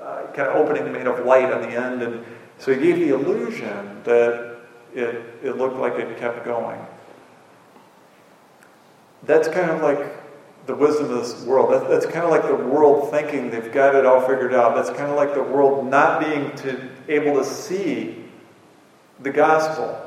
[0.00, 2.02] uh, kind of opening made of light on the end.
[2.02, 2.24] And
[2.58, 4.45] so he gave the illusion that
[4.96, 6.80] it, it looked like it kept going.
[9.24, 9.98] That's kind of like
[10.66, 11.72] the wisdom of this world.
[11.72, 14.74] That, that's kind of like the world thinking they've got it all figured out.
[14.74, 18.24] That's kind of like the world not being to, able to see
[19.20, 20.02] the gospel.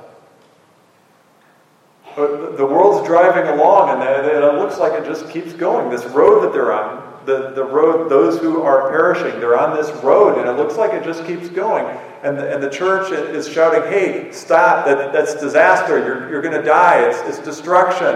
[2.16, 5.90] But the world's driving along, and it looks like it just keeps going.
[5.90, 9.90] This road that they're on, the, the road, those who are perishing, they're on this
[10.04, 11.86] road, and it looks like it just keeps going.
[12.24, 16.60] And the, and the church is shouting, hey, stop, that, that's disaster, you're, you're going
[16.60, 18.16] to die, it's, it's destruction.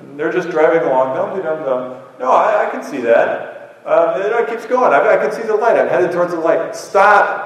[0.00, 2.02] And they're just driving along, dum dum dum.
[2.18, 3.82] No, I, I can see that.
[3.84, 4.92] Um, and it keeps going.
[4.92, 5.78] I, I can see the light.
[5.78, 6.74] I'm headed towards the light.
[6.74, 7.44] Stop.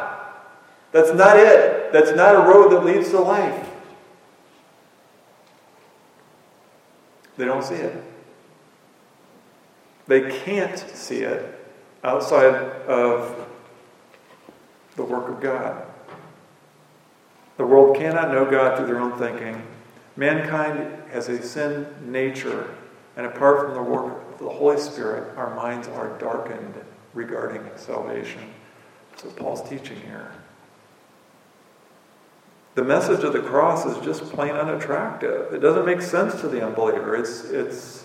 [0.92, 1.92] That's not it.
[1.92, 3.68] That's not a road that leads to life.
[7.36, 8.09] They don't see it.
[10.10, 11.54] They can't see it
[12.02, 12.52] outside
[12.88, 13.46] of
[14.96, 15.86] the work of God.
[17.58, 19.64] The world cannot know God through their own thinking.
[20.16, 22.74] Mankind has a sin nature,
[23.16, 26.74] and apart from the work of the Holy Spirit, our minds are darkened
[27.14, 28.42] regarding salvation.
[29.12, 30.32] That's what Paul's teaching here.
[32.74, 35.54] The message of the cross is just plain unattractive.
[35.54, 37.14] It doesn't make sense to the unbeliever.
[37.14, 37.99] It's, it's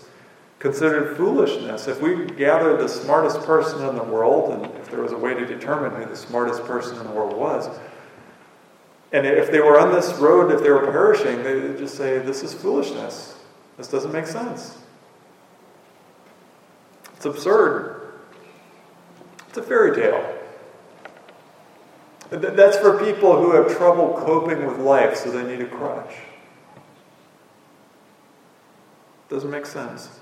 [0.66, 1.88] considered foolishness.
[1.88, 5.36] If we gathered the smartest person in the world, and if there was a way
[5.36, 7.70] to determine who the smartest person in the world was,
[9.11, 12.18] and if they were on this road, if they were perishing, they would just say,
[12.18, 13.38] This is foolishness.
[13.78, 14.80] This doesn't make sense.
[17.16, 18.13] It's absurd.
[19.49, 20.36] It's a fairy tale.
[22.32, 26.16] That's for people who have trouble coping with life, so they need a crutch.
[29.30, 30.22] Doesn't make sense.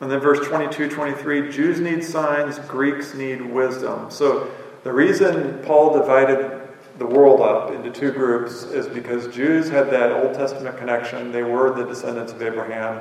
[0.00, 4.10] And then verse 22, 23 Jews need signs, Greeks need wisdom.
[4.10, 4.50] So
[4.84, 6.68] the reason Paul divided
[6.98, 11.32] the world up into two groups is because Jews had that Old Testament connection.
[11.32, 13.00] They were the descendants of Abraham.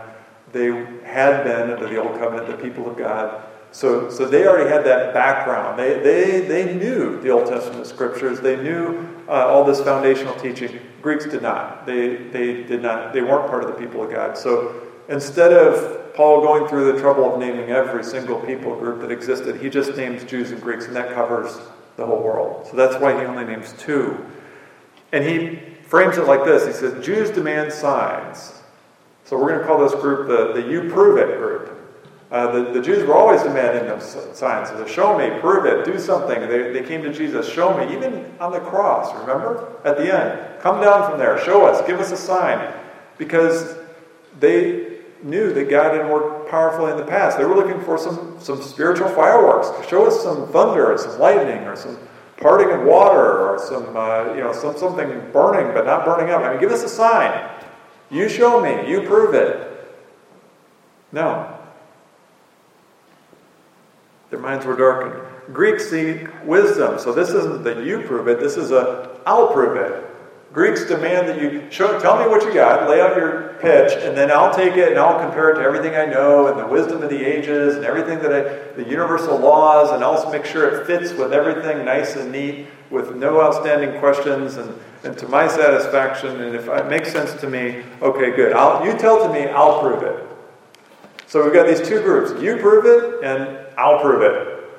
[0.51, 0.67] They
[1.03, 3.43] had been, under the Old Covenant, the people of God.
[3.71, 5.77] So, so they already had that background.
[5.77, 8.39] They, they, they knew the Old Testament scriptures.
[8.39, 10.79] They knew uh, all this foundational teaching.
[11.01, 11.85] Greeks did not.
[11.85, 13.11] They, they did not.
[13.11, 14.37] They weren't part of the people of God.
[14.37, 19.11] So instead of Paul going through the trouble of naming every single people group that
[19.11, 19.61] existed.
[19.61, 21.57] He just names Jews and Greeks, and that covers
[21.97, 22.67] the whole world.
[22.67, 24.25] So that's why he only names two.
[25.11, 28.61] And he frames it like this He says, Jews demand signs.
[29.23, 31.71] So we're going to call this group the, the You Prove It group.
[32.31, 34.69] Uh, the, the Jews were always demanding them signs.
[34.69, 36.41] So show me, prove it, do something.
[36.49, 39.73] They, they came to Jesus, show me, even on the cross, remember?
[39.85, 40.61] At the end.
[40.61, 42.73] Come down from there, show us, give us a sign.
[43.17, 43.77] Because
[44.39, 44.84] they
[45.25, 47.37] knew that God had worked powerfully in the past.
[47.37, 49.67] They were looking for some, some spiritual fireworks.
[49.89, 51.97] Show us some thunder or some lightning or some
[52.37, 56.43] parting of water or some, uh, you know, some, something burning but not burning up.
[56.43, 57.49] I mean, give us a sign.
[58.11, 58.87] You show me.
[58.89, 59.95] You prove it.
[61.11, 61.57] No.
[64.29, 65.23] Their minds were darkened.
[65.53, 66.99] Greeks seek wisdom.
[66.99, 70.14] So this isn't that you prove it, this is a I'll prove it.
[70.55, 74.15] Greeks demand that you show, tell me what you got, lay out your pitch, and
[74.15, 77.03] then I'll take it and I'll compare it to everything I know and the wisdom
[77.03, 80.87] of the ages and everything that I, the universal laws, and I'll make sure it
[80.87, 86.39] fits with everything nice and neat with no outstanding questions and, and to my satisfaction.
[86.39, 88.53] And if it makes sense to me, okay, good.
[88.53, 90.25] I'll, you tell to me, I'll prove it.
[91.27, 92.41] So we've got these two groups.
[92.41, 94.69] You prove it, and I'll prove it.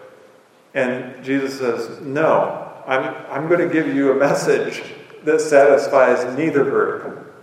[0.72, 4.82] And Jesus says, No, I'm, I'm going to give you a message
[5.26, 7.34] that satisfies neither group.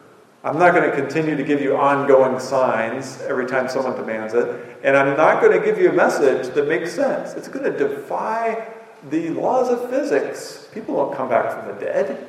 [0.43, 4.79] I'm not going to continue to give you ongoing signs every time someone demands it.
[4.83, 7.33] And I'm not going to give you a message that makes sense.
[7.33, 8.73] It's going to defy
[9.09, 10.67] the laws of physics.
[10.73, 12.27] People don't come back from the dead,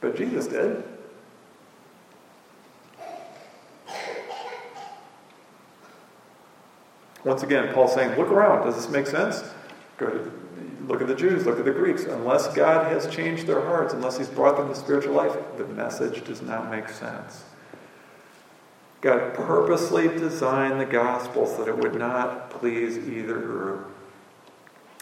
[0.00, 0.82] but Jesus did.
[7.24, 8.64] Once again, Paul's saying, look around.
[8.64, 9.44] Does this make sense?
[9.98, 10.39] Go to,
[10.90, 12.02] look at the Jews, look at the Greeks.
[12.02, 16.24] Unless God has changed their hearts, unless He's brought them to spiritual life, the message
[16.24, 17.44] does not make sense.
[19.00, 23.86] God purposely designed the gospel so that it would not please either group.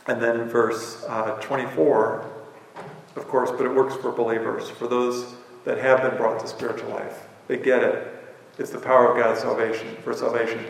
[0.06, 2.30] And then in verse uh, 24,
[3.16, 5.34] of course, but it works for believers, for those
[5.64, 7.26] that have been brought to spiritual life.
[7.48, 8.14] They get it.
[8.58, 10.64] It's the power of God's salvation, for salvation.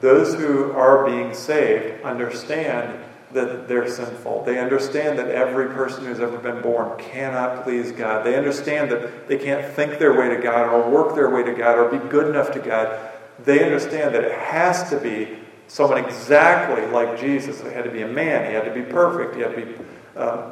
[0.00, 2.98] Those who are being saved understand
[3.32, 4.44] that they're sinful.
[4.44, 8.24] They understand that every person who's ever been born cannot please God.
[8.24, 11.54] They understand that they can't think their way to God or work their way to
[11.54, 13.10] God or be good enough to God.
[13.44, 17.60] They understand that it has to be someone exactly like Jesus.
[17.60, 18.46] It had to be a man.
[18.46, 19.34] He had to be perfect.
[19.34, 19.74] He had to be
[20.16, 20.50] uh,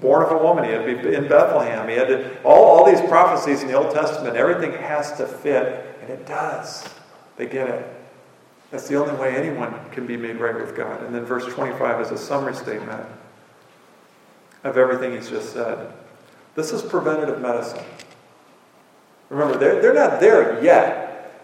[0.00, 0.64] born of a woman.
[0.64, 1.88] He had to be in Bethlehem.
[1.88, 5.96] He had to, all, all these prophecies in the Old Testament, everything has to fit,
[6.00, 6.88] and it does.
[7.36, 8.01] They get it.
[8.72, 11.04] That's the only way anyone can be made right with God.
[11.04, 13.06] And then verse 25 is a summary statement
[14.64, 15.92] of everything he's just said.
[16.54, 17.84] This is preventative medicine.
[19.28, 21.38] Remember, they're, they're not there yet.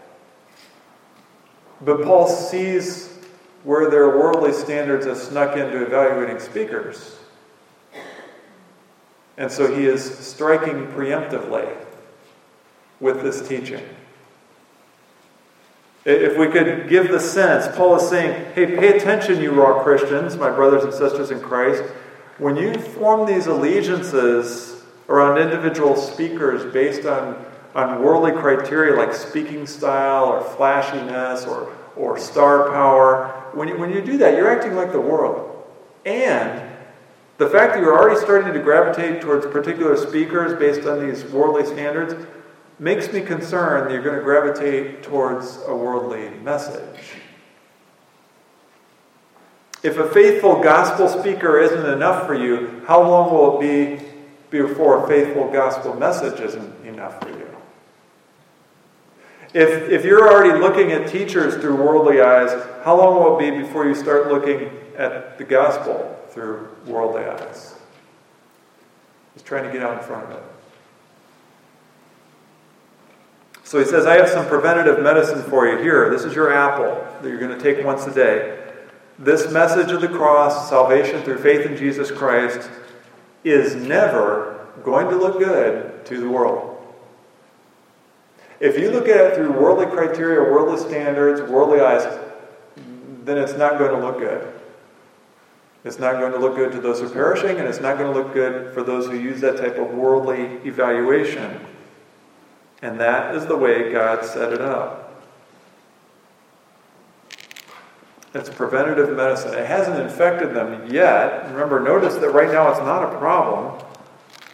[1.82, 3.18] But Paul sees
[3.62, 7.18] where their worldly standards have snuck into evaluating speakers.
[9.36, 11.76] And so he is striking preemptively
[13.00, 13.84] with this teaching.
[16.08, 20.38] If we could give the sense, Paul is saying, hey, pay attention, you raw Christians,
[20.38, 21.82] my brothers and sisters in Christ.
[22.38, 27.44] When you form these allegiances around individual speakers based on,
[27.74, 33.92] on worldly criteria like speaking style or flashiness or, or star power, when you, when
[33.92, 35.62] you do that, you're acting like the world.
[36.06, 36.62] And
[37.36, 41.66] the fact that you're already starting to gravitate towards particular speakers based on these worldly
[41.66, 42.14] standards
[42.78, 47.16] makes me concerned that you're going to gravitate towards a worldly message.
[49.82, 54.06] If a faithful gospel speaker isn't enough for you, how long will it be
[54.50, 57.48] before a faithful gospel message isn't enough for you?
[59.54, 62.50] If, if you're already looking at teachers through worldly eyes,
[62.84, 67.74] how long will it be before you start looking at the gospel through worldly eyes?
[69.34, 70.42] Just trying to get out in front of it.
[73.68, 75.76] So he says, I have some preventative medicine for you.
[75.76, 78.66] Here, this is your apple that you're going to take once a day.
[79.18, 82.70] This message of the cross, salvation through faith in Jesus Christ,
[83.44, 86.82] is never going to look good to the world.
[88.58, 92.04] If you look at it through worldly criteria, worldly standards, worldly eyes,
[93.24, 94.50] then it's not going to look good.
[95.84, 98.10] It's not going to look good to those who are perishing, and it's not going
[98.10, 101.60] to look good for those who use that type of worldly evaluation.
[102.82, 105.08] And that is the way God set it up.
[108.34, 109.54] It's preventative medicine.
[109.54, 111.46] It hasn't infected them yet.
[111.50, 113.82] Remember, notice that right now it's not a problem.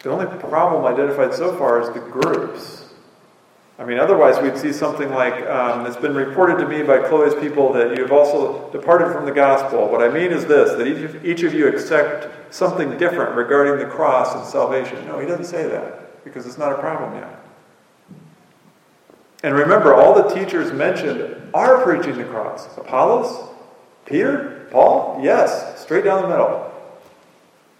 [0.01, 2.85] The only problem identified so far is the groups.
[3.77, 7.35] I mean, otherwise, we'd see something like um, it's been reported to me by Chloe's
[7.35, 9.89] people that you've also departed from the gospel.
[9.89, 13.85] What I mean is this that each of, each of you accept something different regarding
[13.85, 15.05] the cross and salvation.
[15.05, 17.44] No, he doesn't say that because it's not a problem yet.
[19.43, 23.49] And remember, all the teachers mentioned are preaching the cross Apollos,
[24.05, 26.71] Peter, Paul, yes, straight down the middle.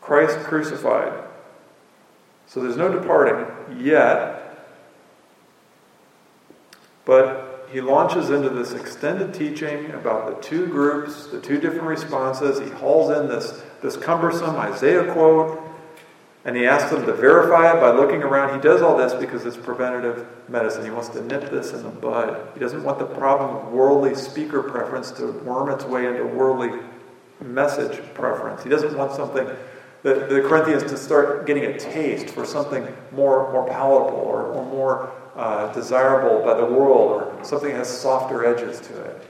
[0.02, 1.24] Christ crucified.
[2.48, 4.42] So there's no departing yet.
[7.06, 12.60] But he launches into this extended teaching about the two groups, the two different responses.
[12.60, 15.62] He hauls in this, this cumbersome Isaiah quote,
[16.46, 18.56] and he asks them to verify it by looking around.
[18.56, 20.86] He does all this because it's preventative medicine.
[20.86, 22.50] He wants to nip this in the bud.
[22.54, 26.80] He doesn't want the problem of worldly speaker preference to worm its way into worldly
[27.42, 28.64] message preference.
[28.64, 29.48] He doesn't want something
[30.06, 34.64] the, the Corinthians to start getting a taste for something more, more palatable or, or
[34.64, 39.28] more uh, desirable by the world or something that has softer edges to it.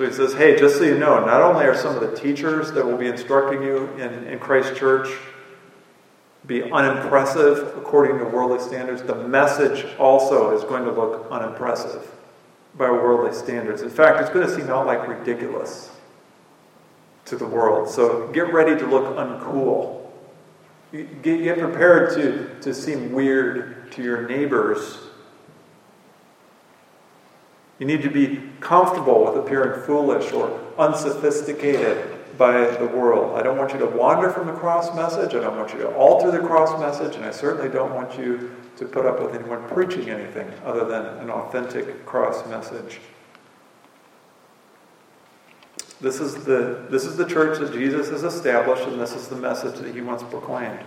[0.00, 2.72] So he says, hey, just so you know, not only are some of the teachers
[2.72, 5.14] that will be instructing you in, in Christ Church
[6.46, 12.10] be unimpressive according to worldly standards, the message also is going to look unimpressive
[12.78, 13.82] by worldly standards.
[13.82, 15.90] In fact, it's going to seem outright ridiculous
[17.26, 17.86] to the world.
[17.90, 20.08] So get ready to look uncool.
[20.92, 25.09] Get, get prepared to, to seem weird to your neighbors.
[27.80, 33.38] You need to be comfortable with appearing foolish or unsophisticated by the world.
[33.38, 35.34] I don't want you to wander from the cross message.
[35.34, 37.16] I don't want you to alter the cross message.
[37.16, 41.04] And I certainly don't want you to put up with anyone preaching anything other than
[41.18, 43.00] an authentic cross message.
[46.02, 49.36] This is the, this is the church that Jesus has established, and this is the
[49.36, 50.80] message that he wants proclaimed.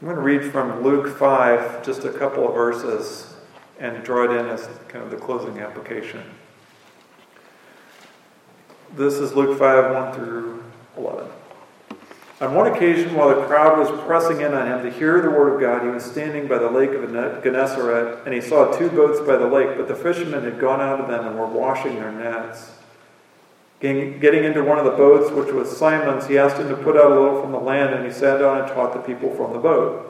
[0.00, 3.29] I'm going to read from Luke 5, just a couple of verses,
[3.80, 6.22] and draw it in as kind of the closing application.
[8.94, 10.62] This is Luke 5, 1 through
[10.96, 11.26] 11.
[12.40, 15.54] On one occasion, while the crowd was pressing in on him to hear the word
[15.54, 17.10] of God, he was standing by the lake of
[17.42, 21.00] Gennesaret, and he saw two boats by the lake, but the fishermen had gone out
[21.00, 22.72] of them and were washing their nets.
[23.80, 27.12] Getting into one of the boats, which was Simon's, he asked him to put out
[27.12, 29.58] a little from the land, and he sat down and taught the people from the
[29.58, 30.09] boat.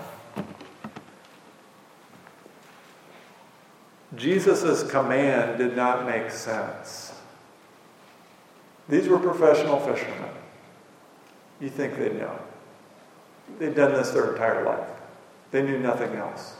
[4.15, 7.13] Jesus' command did not make sense.
[8.89, 10.29] These were professional fishermen.
[11.59, 12.37] You think they'd know.
[13.59, 14.87] They'd done this their entire life.
[15.51, 16.55] They knew nothing else.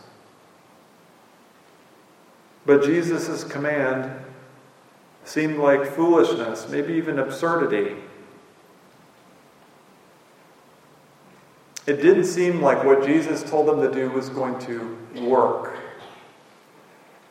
[2.65, 4.11] But Jesus' command
[5.25, 7.95] seemed like foolishness, maybe even absurdity.
[11.87, 15.75] It didn't seem like what Jesus told them to do was going to work.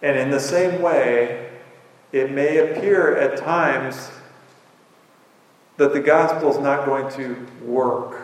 [0.02, 1.50] And in the same way,
[2.12, 4.10] it may appear at times
[5.76, 8.20] that the gospel is not going to work.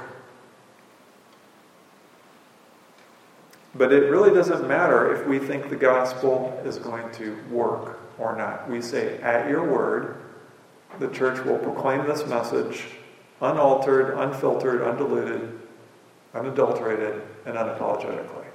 [3.74, 8.35] But it really doesn't matter if we think the gospel is going to work or
[8.35, 8.68] not.
[8.70, 10.16] We say, at your word,
[10.99, 12.85] the church will proclaim this message
[13.43, 15.61] unaltered, unfiltered, undiluted,
[16.33, 18.46] unadulterated, and unapologetically.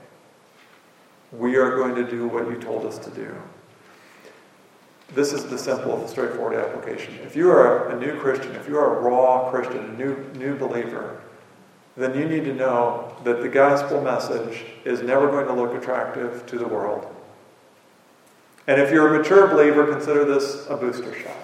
[1.32, 3.36] We are going to do what you told us to do.
[5.14, 7.16] This is the simple, straightforward application.
[7.24, 10.58] If you are a new Christian, if you are a raw Christian, a new, new
[10.58, 11.22] believer,
[11.98, 16.46] then you need to know that the gospel message is never going to look attractive
[16.48, 17.14] to the world.
[18.68, 21.36] And if you're a mature believer, consider this a booster shot.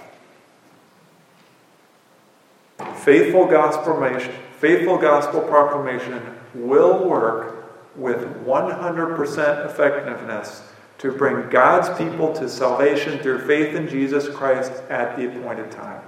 [2.99, 4.19] Faithful gospel
[4.59, 6.21] faithful gospel proclamation
[6.53, 7.66] will work
[7.98, 10.62] with 100% effectiveness
[11.00, 16.02] to bring God's people to salvation through faith in Jesus Christ at the appointed time.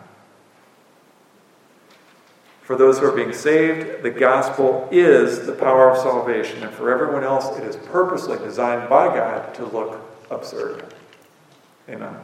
[2.62, 6.92] For those who are being saved, the gospel is the power of salvation, and for
[6.92, 10.94] everyone else, it is purposely designed by God to look absurd.
[11.90, 12.16] Amen.